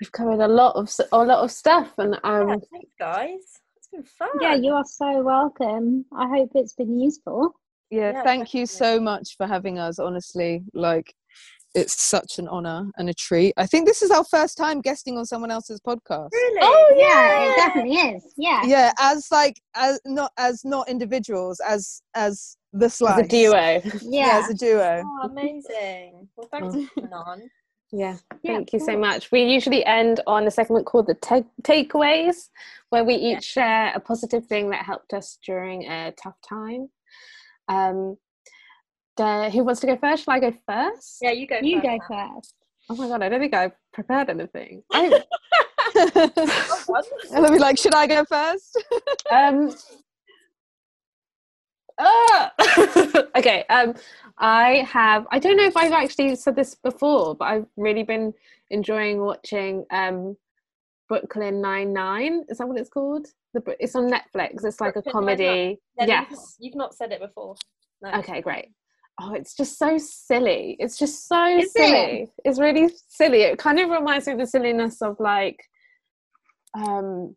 [0.00, 3.60] we've covered a lot of s- a lot of stuff, and Yeah, um, thanks, guys.
[3.76, 4.28] It's been fun.
[4.40, 6.04] Yeah, you are so welcome.
[6.16, 7.54] I hope it's been useful.
[7.90, 9.98] Yeah, Yeah, thank you so much for having us.
[9.98, 11.14] Honestly, like,
[11.74, 13.54] it's such an honor and a treat.
[13.56, 16.28] I think this is our first time guesting on someone else's podcast.
[16.32, 16.60] Really?
[16.62, 17.50] Oh, Yeah, Yeah.
[17.52, 18.32] it definitely is.
[18.36, 18.62] Yeah.
[18.66, 23.18] Yeah, as like as not as not individuals, as as the slice.
[23.20, 23.52] as a duo.
[23.52, 24.40] Yeah, Yeah.
[24.44, 25.02] as a duo.
[25.04, 26.28] Oh, amazing.
[26.36, 26.88] Well, thanks Mm.
[26.88, 27.50] for coming on.
[27.90, 29.32] Yeah, Yeah, thank you of so much.
[29.32, 32.50] We usually end on a segment called the take takeaways,
[32.90, 36.90] where we each share a positive thing that helped us during a tough time.
[37.68, 38.18] Um,
[39.16, 40.24] the, who wants to go first?
[40.24, 41.18] Shall I go first?
[41.22, 41.58] Yeah, you go.
[41.62, 42.30] You first, go Nat.
[42.34, 42.54] first.
[42.90, 44.82] Oh my god, I don't think I've prepared anything.
[44.92, 45.22] I,
[45.96, 48.82] and I'll be like, should I go first?
[49.30, 49.74] um,
[51.98, 52.52] ah!
[53.36, 53.64] okay.
[53.70, 53.94] Um,
[54.38, 55.26] I have.
[55.30, 58.32] I don't know if I've actually said this before, but I've really been
[58.70, 60.36] enjoying watching um,
[61.08, 62.44] Brooklyn Nine Nine.
[62.48, 63.26] Is that what it's called?
[63.54, 64.64] The it's on Netflix.
[64.64, 65.46] It's like a Brooklyn Nine-Nine.
[65.46, 65.80] comedy.
[65.98, 66.56] Yeah, no, You've not, yes.
[66.60, 67.56] you've not said it before.
[68.02, 68.10] No.
[68.20, 68.68] Okay, great.
[69.20, 70.76] Oh, it's just so silly.
[70.78, 71.70] It's just so Is it?
[71.72, 72.30] silly.
[72.44, 73.42] It's really silly.
[73.42, 75.58] It kind of reminds me of the silliness of like,
[76.74, 77.34] um,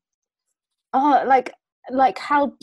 [0.93, 1.51] oh, like
[1.89, 2.53] like how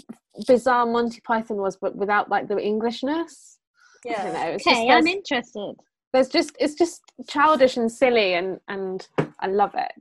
[0.47, 3.59] bizarre Monty Python was, but without like the Englishness.
[4.07, 4.33] I don't Yeah.
[4.33, 4.49] know.
[4.53, 5.75] It's just, Okay, I'm interested.
[6.13, 9.07] there's just it's just childish and silly, and and
[9.41, 9.93] I love it.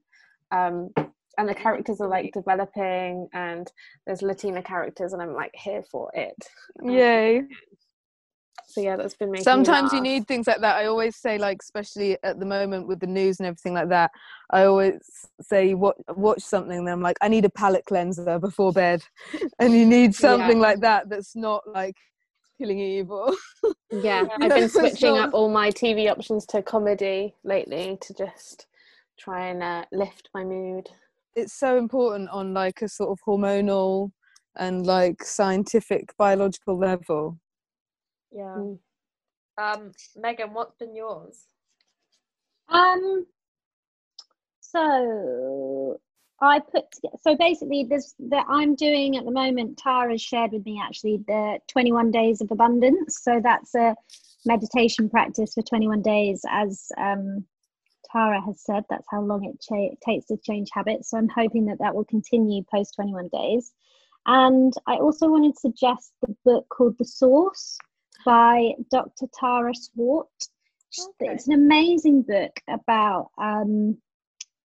[0.51, 0.91] Um,
[1.39, 3.72] and the characters are like developing, and
[4.05, 6.36] there's Latina characters, and I'm like here for it.
[6.84, 7.43] Yay.
[8.66, 9.41] So yeah, that's been making.
[9.41, 10.76] me Sometimes you need things like that.
[10.76, 14.12] I always say, like, especially at the moment with the news and everything like that,
[14.49, 14.99] I always
[15.41, 19.01] say, watch, watch something, and I'm like, I need a palate cleanser before bed.
[19.60, 21.95] and you need something like that that's not like
[22.58, 23.36] killing evil.
[23.89, 24.28] Yeah, Yeah.
[24.41, 28.68] I've been switching not- up all my TV options to comedy lately to just
[29.18, 30.89] try and uh, lift my mood.
[31.36, 34.12] it's so important on like a sort of hormonal
[34.58, 37.39] and like scientific biological level.
[38.32, 38.56] Yeah.
[38.58, 38.80] Mm.
[39.58, 41.48] Um, Megan, what's been yours?
[42.70, 43.26] Um,
[44.60, 46.00] so
[46.42, 49.78] I put together, so basically this that I'm doing at the moment.
[49.78, 53.20] Tara shared with me actually the 21 days of abundance.
[53.24, 53.96] So that's a
[54.46, 57.46] meditation practice for 21 days, as um,
[58.12, 58.84] Tara has said.
[58.90, 61.10] That's how long it cha- takes to change habits.
[61.10, 63.72] So I'm hoping that that will continue post 21 days.
[64.28, 67.78] And I also wanted to suggest the book called The Source
[68.28, 69.26] by Dr.
[69.40, 70.28] Tara Swart.
[71.00, 71.32] Okay.
[71.34, 73.98] It's an amazing book about um,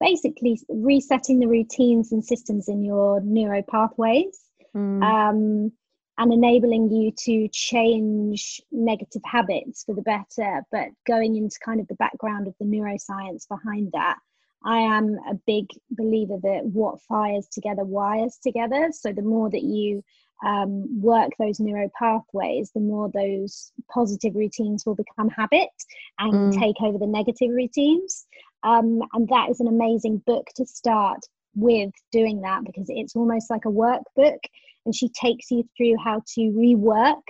[0.00, 4.40] basically resetting the routines and systems in your neuro pathways
[4.74, 5.70] um,
[6.18, 11.86] and enabling you to change negative habits for the better, but going into kind of
[11.86, 14.18] the background of the neuroscience behind that.
[14.64, 18.90] I am a big believer that what fires together wires together.
[18.92, 20.02] So the more that you
[20.42, 25.70] um, work those neuro pathways, the more those positive routines will become habit
[26.18, 26.58] and Mm.
[26.58, 28.26] take over the negative routines.
[28.64, 31.20] Um, and that is an amazing book to start
[31.54, 34.38] with doing that because it's almost like a workbook
[34.84, 37.22] and she takes you through how to rework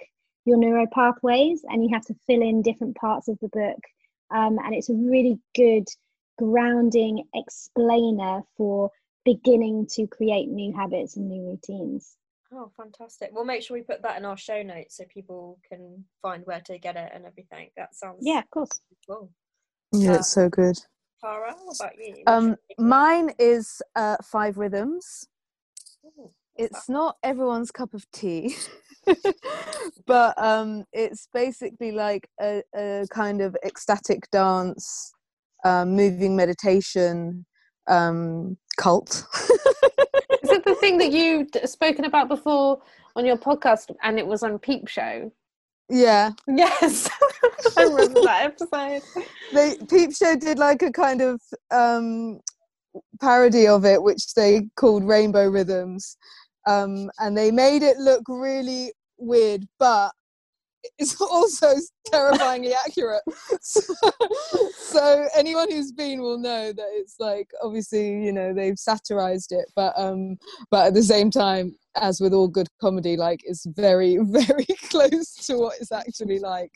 [0.45, 3.79] your neuro pathways, and you have to fill in different parts of the book.
[4.35, 5.87] Um, and it's a really good
[6.39, 8.91] grounding explainer for
[9.25, 12.17] beginning to create new habits and new routines.
[12.55, 13.31] Oh, fantastic.
[13.33, 16.61] We'll make sure we put that in our show notes so people can find where
[16.67, 17.71] to get it and everything.
[17.77, 18.81] That sounds Yeah, of course.
[19.09, 19.31] cool.
[19.93, 20.77] Yeah, Uh, it's so good.
[21.21, 22.25] Tara, what about you?
[22.27, 25.27] Um, mine is uh, Five Rhythms.
[26.05, 28.57] Ooh, It's not everyone's cup of tea,
[30.07, 35.13] but um, it's basically like a, a kind of ecstatic dance,
[35.65, 37.47] um, moving meditation
[37.89, 39.25] um, cult.
[40.43, 42.81] Is it the thing that you d- spoken about before
[43.17, 45.31] on your podcast and it was on Peep Show?
[45.89, 47.09] yeah, Yes,
[47.77, 49.03] I remember that episode.
[49.53, 52.41] they Peep Show did like a kind of um,
[53.21, 56.17] parody of it, which they called Rainbow Rhythms,
[56.67, 60.13] um, and they made it look really weird, but
[60.99, 61.75] it's also
[62.07, 63.23] terrifyingly accurate.
[63.61, 63.83] So,
[65.03, 69.67] so anyone who's been will know that it's like obviously you know they've satirized it,
[69.75, 70.37] but um,
[70.71, 75.35] but at the same time, as with all good comedy, like it's very very close
[75.47, 76.73] to what it's actually like.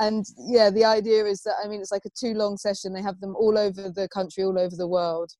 [0.00, 2.92] And yeah the idea is that i mean it's like a two long session.
[2.92, 5.32] They have them all over the country all over the world.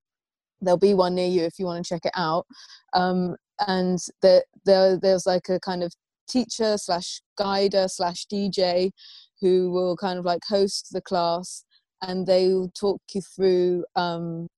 [0.60, 2.46] There'll be one near you if you want to check it out.
[2.92, 3.36] Um,
[3.68, 5.92] and there, there there's like a kind of
[6.28, 8.90] teacher slash guider slash dj
[9.40, 11.64] who will kind of like host the class
[12.02, 14.48] and they will talk you through um,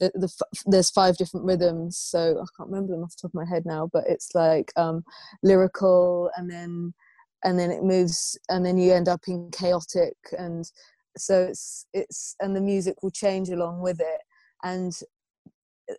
[0.00, 0.32] the, the
[0.66, 3.64] there's five different rhythms so i can't remember them off the top of my head
[3.64, 5.04] now but it's like um,
[5.42, 6.92] lyrical and then
[7.44, 10.70] and then it moves and then you end up in chaotic and
[11.16, 14.20] so it's it's and the music will change along with it.
[14.62, 14.92] And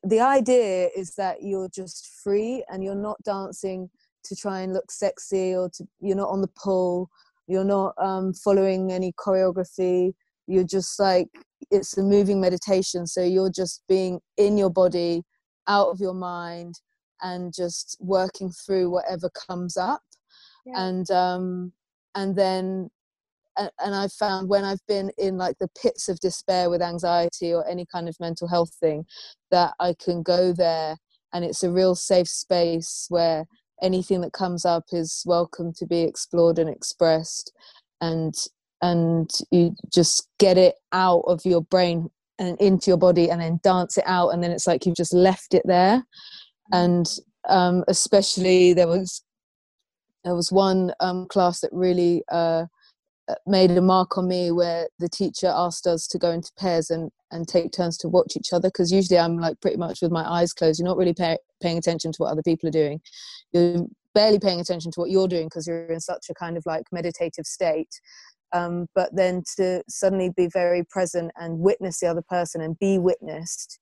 [0.03, 3.89] the idea is that you're just free and you're not dancing
[4.23, 7.09] to try and look sexy or to you're not on the pull
[7.47, 10.13] you're not um, following any choreography
[10.47, 11.27] you're just like
[11.71, 13.07] it's a moving meditation.
[13.07, 15.23] So you're just being in your body
[15.67, 16.75] out of your mind
[17.21, 20.01] and just working through whatever comes up.
[20.65, 20.87] Yeah.
[20.87, 21.73] and um
[22.15, 22.89] and then
[23.55, 27.53] and, and i've found when i've been in like the pits of despair with anxiety
[27.53, 29.05] or any kind of mental health thing
[29.51, 30.97] that i can go there
[31.33, 33.45] and it's a real safe space where
[33.81, 37.51] anything that comes up is welcome to be explored and expressed.
[38.01, 38.33] And
[38.85, 42.07] and you just get it out of your brain
[42.37, 45.13] and into your body and then dance it out and then it's like you've just
[45.13, 46.03] left it there
[46.71, 47.07] and
[47.49, 49.23] um, especially there was
[50.23, 52.65] there was one um, class that really uh,
[53.47, 57.11] made a mark on me where the teacher asked us to go into pairs and,
[57.31, 60.27] and take turns to watch each other because usually I'm like pretty much with my
[60.27, 60.79] eyes closed.
[60.79, 63.01] You're not really pay, paying attention to what other people are doing.
[63.51, 66.63] You're barely paying attention to what you're doing because you're in such a kind of
[66.65, 67.89] like meditative state.
[68.53, 72.97] Um, but then to suddenly be very present and witness the other person and be
[72.97, 73.79] witnessed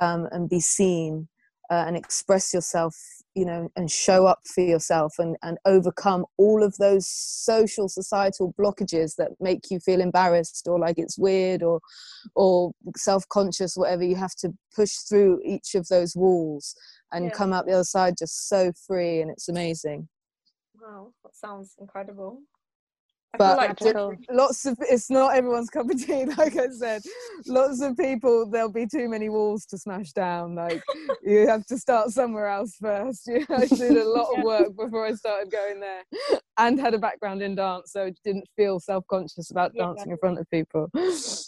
[0.00, 1.28] um, and be seen
[1.70, 2.94] uh, and express yourself
[3.34, 8.54] you know and show up for yourself and, and overcome all of those social societal
[8.58, 11.80] blockages that make you feel embarrassed or like it's weird or
[12.34, 16.74] or self-conscious whatever you have to push through each of those walls
[17.12, 17.36] and Yeah.
[17.36, 20.08] come out the other side just so free and it's amazing
[20.80, 22.42] Wow, that sounds incredible.
[23.38, 23.80] But like
[24.30, 27.02] lots of it's not everyone's cup of tea like i said.
[27.46, 30.82] Lots of people there'll be too many walls to smash down like
[31.22, 33.26] you have to start somewhere else first.
[33.26, 36.02] You know, i did a lot of work before i started going there
[36.58, 39.86] and had a background in dance so didn't feel self-conscious about Yeah.
[39.86, 40.90] dancing in front of people.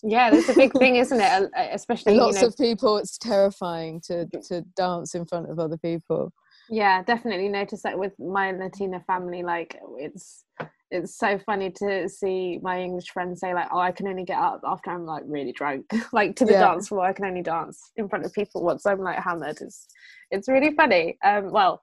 [0.02, 1.50] Yeah, that's a big thing, isn't it?
[1.56, 5.58] Uh, Especially you lots know, of people it's terrifying to to dance in front of
[5.58, 6.32] other people.
[6.70, 7.48] Yeah definitely.
[7.48, 10.44] Notice that with my latina family like it's
[10.90, 14.38] it's so funny to see my english friends say like oh i can only get
[14.38, 15.84] up after i'm like really drunk.
[16.12, 16.60] Like to the Yeah.
[16.60, 19.58] dance floor i can only dance in front of people once i'm like hammered.
[19.60, 19.86] It's
[20.30, 21.16] it's really funny.
[21.24, 21.80] Um well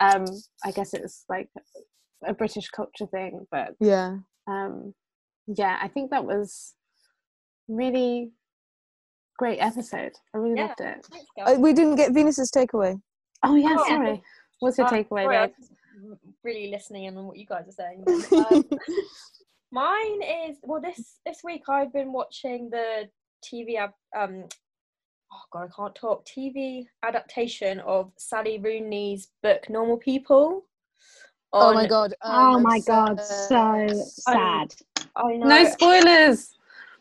[0.00, 0.24] um
[0.64, 1.48] i guess it's like
[2.26, 4.16] a british culture thing but yeah.
[4.48, 4.94] um
[5.46, 6.74] yeah i think that was
[7.68, 8.30] really
[9.38, 10.12] great episode.
[10.34, 10.66] I really Yeah.
[10.68, 11.06] loved it.
[11.44, 13.00] Uh, we didn't get venus's takeaway.
[13.42, 13.84] Oh yeah Oh.
[13.88, 14.22] sorry.
[14.60, 15.50] What's your Uh, takeaway sorry, babe?
[15.58, 15.72] was just
[16.42, 18.04] really listening in on what you guys are saying.
[18.34, 18.64] Um,
[19.72, 23.08] mine is well this this week I've been watching the
[23.44, 24.44] TV ab- um
[25.32, 30.66] oh god I can't talk TV adaptation of Sally Rooney's book Normal People.
[31.52, 33.88] oh my god Oh um, my it's, god, uh, so
[34.30, 34.74] sad.
[35.16, 35.48] I know.
[35.48, 36.54] no spoilers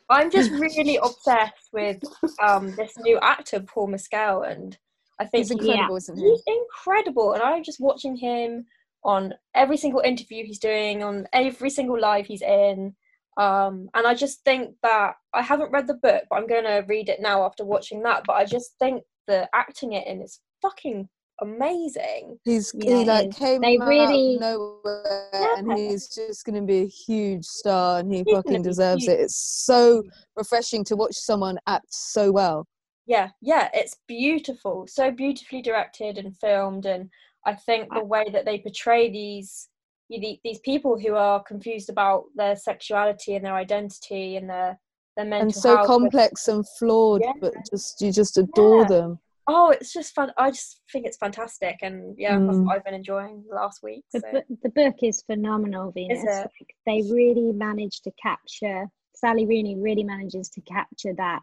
[0.09, 2.01] I'm just really obsessed with
[2.41, 4.77] um this new actor Paul Mescal and
[5.19, 8.65] I think he's he- incredible isn't he he's incredible and i'm just watching him
[9.05, 12.95] on every single interview he's doing, on every single live he's in.
[13.37, 16.85] Um, and I just think that I haven't read the book, but I'm going to
[16.87, 18.23] read it now after watching that.
[18.25, 21.09] But I just think the acting it in is fucking
[21.41, 22.37] amazing.
[22.45, 26.61] He's Yeah, he it like came They out really- of nowhere and he's just gonna
[26.61, 29.13] be a huge star and he He's fucking deserves huge.
[29.17, 29.19] it.
[29.21, 29.35] It's
[29.65, 30.03] so
[30.35, 32.67] refreshing to watch someone act so well.
[33.05, 37.09] Yeah, yeah, it's beautiful, so beautifully directed and filmed, and
[37.45, 39.69] I think the way that they portray these
[40.09, 44.79] you- the- these people who are confused about their sexuality and their identity and their
[45.15, 45.87] their mental and so health.
[45.87, 47.33] complex and flawed, Yeah.
[47.39, 48.87] but just you just adore Yeah.
[48.87, 49.19] them.
[49.47, 50.31] Oh, it's just fun.
[50.37, 52.65] I just think it's fantastic, and yeah, that's Mm.
[52.65, 54.05] what I've been enjoying the last week.
[54.13, 54.31] The, So.
[54.31, 56.23] bu- the book is phenomenal, Venus.
[56.23, 56.49] it?
[56.59, 61.41] Like, they really managed to capture, Sally Rooney really manages to capture that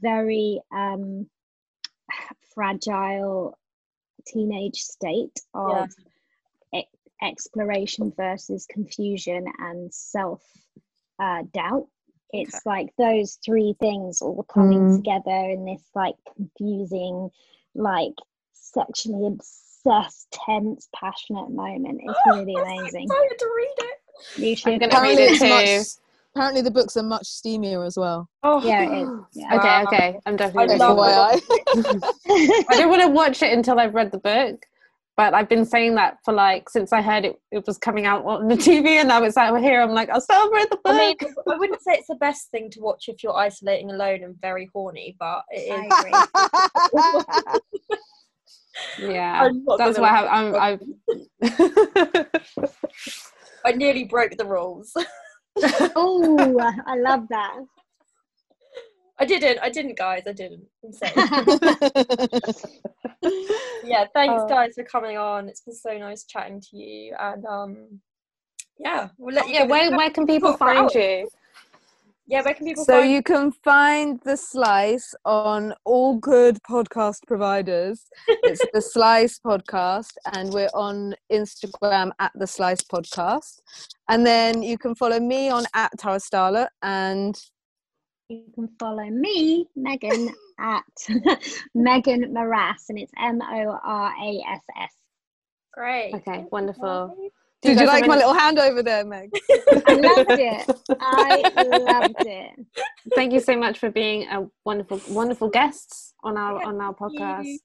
[0.00, 1.28] very um,
[2.54, 3.58] fragile
[4.32, 5.84] teenage state Yeah.
[5.84, 5.90] of
[6.74, 6.84] e-
[7.22, 10.42] exploration versus confusion and self
[11.18, 11.88] uh, doubt.
[12.32, 14.96] It's like those three things all coming Mm.
[14.96, 17.30] together in this like confusing,
[17.74, 18.12] like
[18.52, 22.00] sexually obsessed, tense, passionate moment.
[22.04, 23.04] It's really I'm amazing.
[23.04, 23.98] excited to read it.
[24.36, 24.80] You should.
[24.80, 25.98] gonna read it too.
[26.38, 28.28] Much, apparently the books are much steamier as well.
[28.42, 29.08] Oh, Yeah, it is.
[29.34, 29.56] Yeah.
[29.56, 30.20] Okay, okay.
[30.26, 30.98] I'm definitely reading love
[31.36, 31.42] it.
[31.74, 32.64] FYI.
[32.70, 34.64] I don't want to watch it until I've read the book,
[35.16, 38.24] but I've been saying that for like since I heard it, it was coming out
[38.24, 39.80] on the TV, and now it's out here.
[39.80, 40.86] I'm like, I'll still read the book.
[40.86, 41.16] I mean,
[41.50, 44.68] I wouldn't say it's the best thing to watch if you're isolating alone and very
[44.72, 45.92] horny, but it is.
[45.92, 47.60] I
[48.98, 49.12] agree.
[49.12, 50.54] yeah, that's gonna why I'm.
[50.54, 50.82] I've.
[53.64, 54.92] I nearly broke the rules.
[55.96, 57.56] Oh, I love that.
[59.20, 59.58] I didn't.
[59.60, 60.22] I didn't, guys.
[60.26, 60.64] I didn't.
[60.84, 61.12] I'm sorry.
[63.84, 64.48] yeah, thanks, Oh.
[64.48, 65.48] guys, for coming on.
[65.48, 68.00] It's been so nice chatting to you, and um,
[68.78, 69.54] yeah, we'll let you.
[69.54, 70.94] yeah, where where can people find hours.
[70.94, 71.28] you?
[72.28, 77.26] Yeah, where can people so find you can find the slice on all good podcast
[77.26, 78.04] providers
[78.42, 83.60] it's the slice podcast and we're on instagram at the slice podcast
[84.10, 87.40] and then you can follow me on at tara starlett and
[88.28, 90.28] You can follow me, Megan,
[90.60, 90.84] at
[91.74, 94.92] Megan Morass, and it's M O R A S S.
[95.72, 96.14] Great.
[96.14, 97.16] Okay, wonderful.
[97.62, 99.30] Did Do you like my little hand over there meg
[99.86, 100.80] I loved it.
[101.00, 101.52] I
[101.92, 102.66] loved it.
[103.14, 107.12] Thank you so much for being a wonderful, wonderful guests on our on our Thank
[107.14, 107.18] you.
[107.20, 107.58] podcast.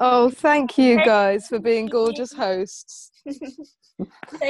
[0.00, 3.10] oh thank you guys for being gorgeous hosts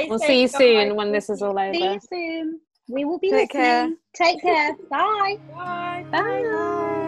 [0.07, 0.57] We'll see you guys.
[0.57, 1.73] soon when this is all over.
[1.73, 2.59] See you soon.
[2.89, 3.89] We will be Take care.
[4.15, 4.75] Take care.
[4.89, 5.37] Bye.
[5.53, 6.05] Bye.
[6.11, 7.07] Bye.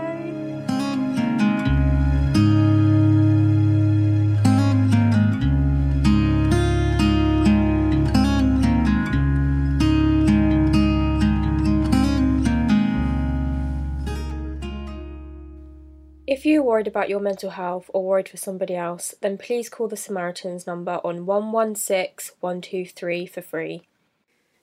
[16.34, 19.88] If you're worried about your mental health or worried for somebody else, then please call
[19.88, 23.84] the Samaritans number on 116 123 for free.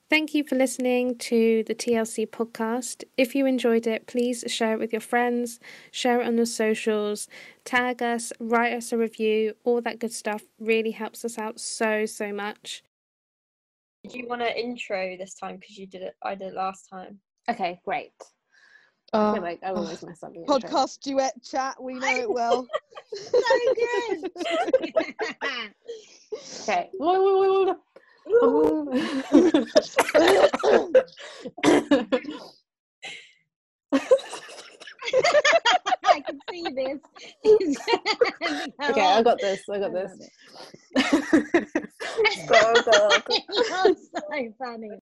[0.08, 3.04] Thank you for listening to the TLC podcast.
[3.16, 5.60] If you enjoyed it, please share it with your friends,
[5.92, 7.28] share it on your socials,
[7.64, 12.04] tag us, write us a review, all that good stuff really helps us out so,
[12.04, 12.82] so much.
[14.08, 16.16] Do you want to intro this time because you did it?
[16.20, 17.20] I did it last time.
[17.48, 18.10] Okay, great.
[19.12, 22.66] I feel um, like I always mess up podcast duet chat we know it well
[23.12, 23.30] So
[23.74, 24.30] good.
[26.62, 26.90] Okay.
[36.04, 37.00] I can see this.
[38.88, 39.68] okay, I got this.
[39.68, 40.30] I got this.
[42.46, 43.08] go, go, go.
[43.48, 44.90] You're so funny.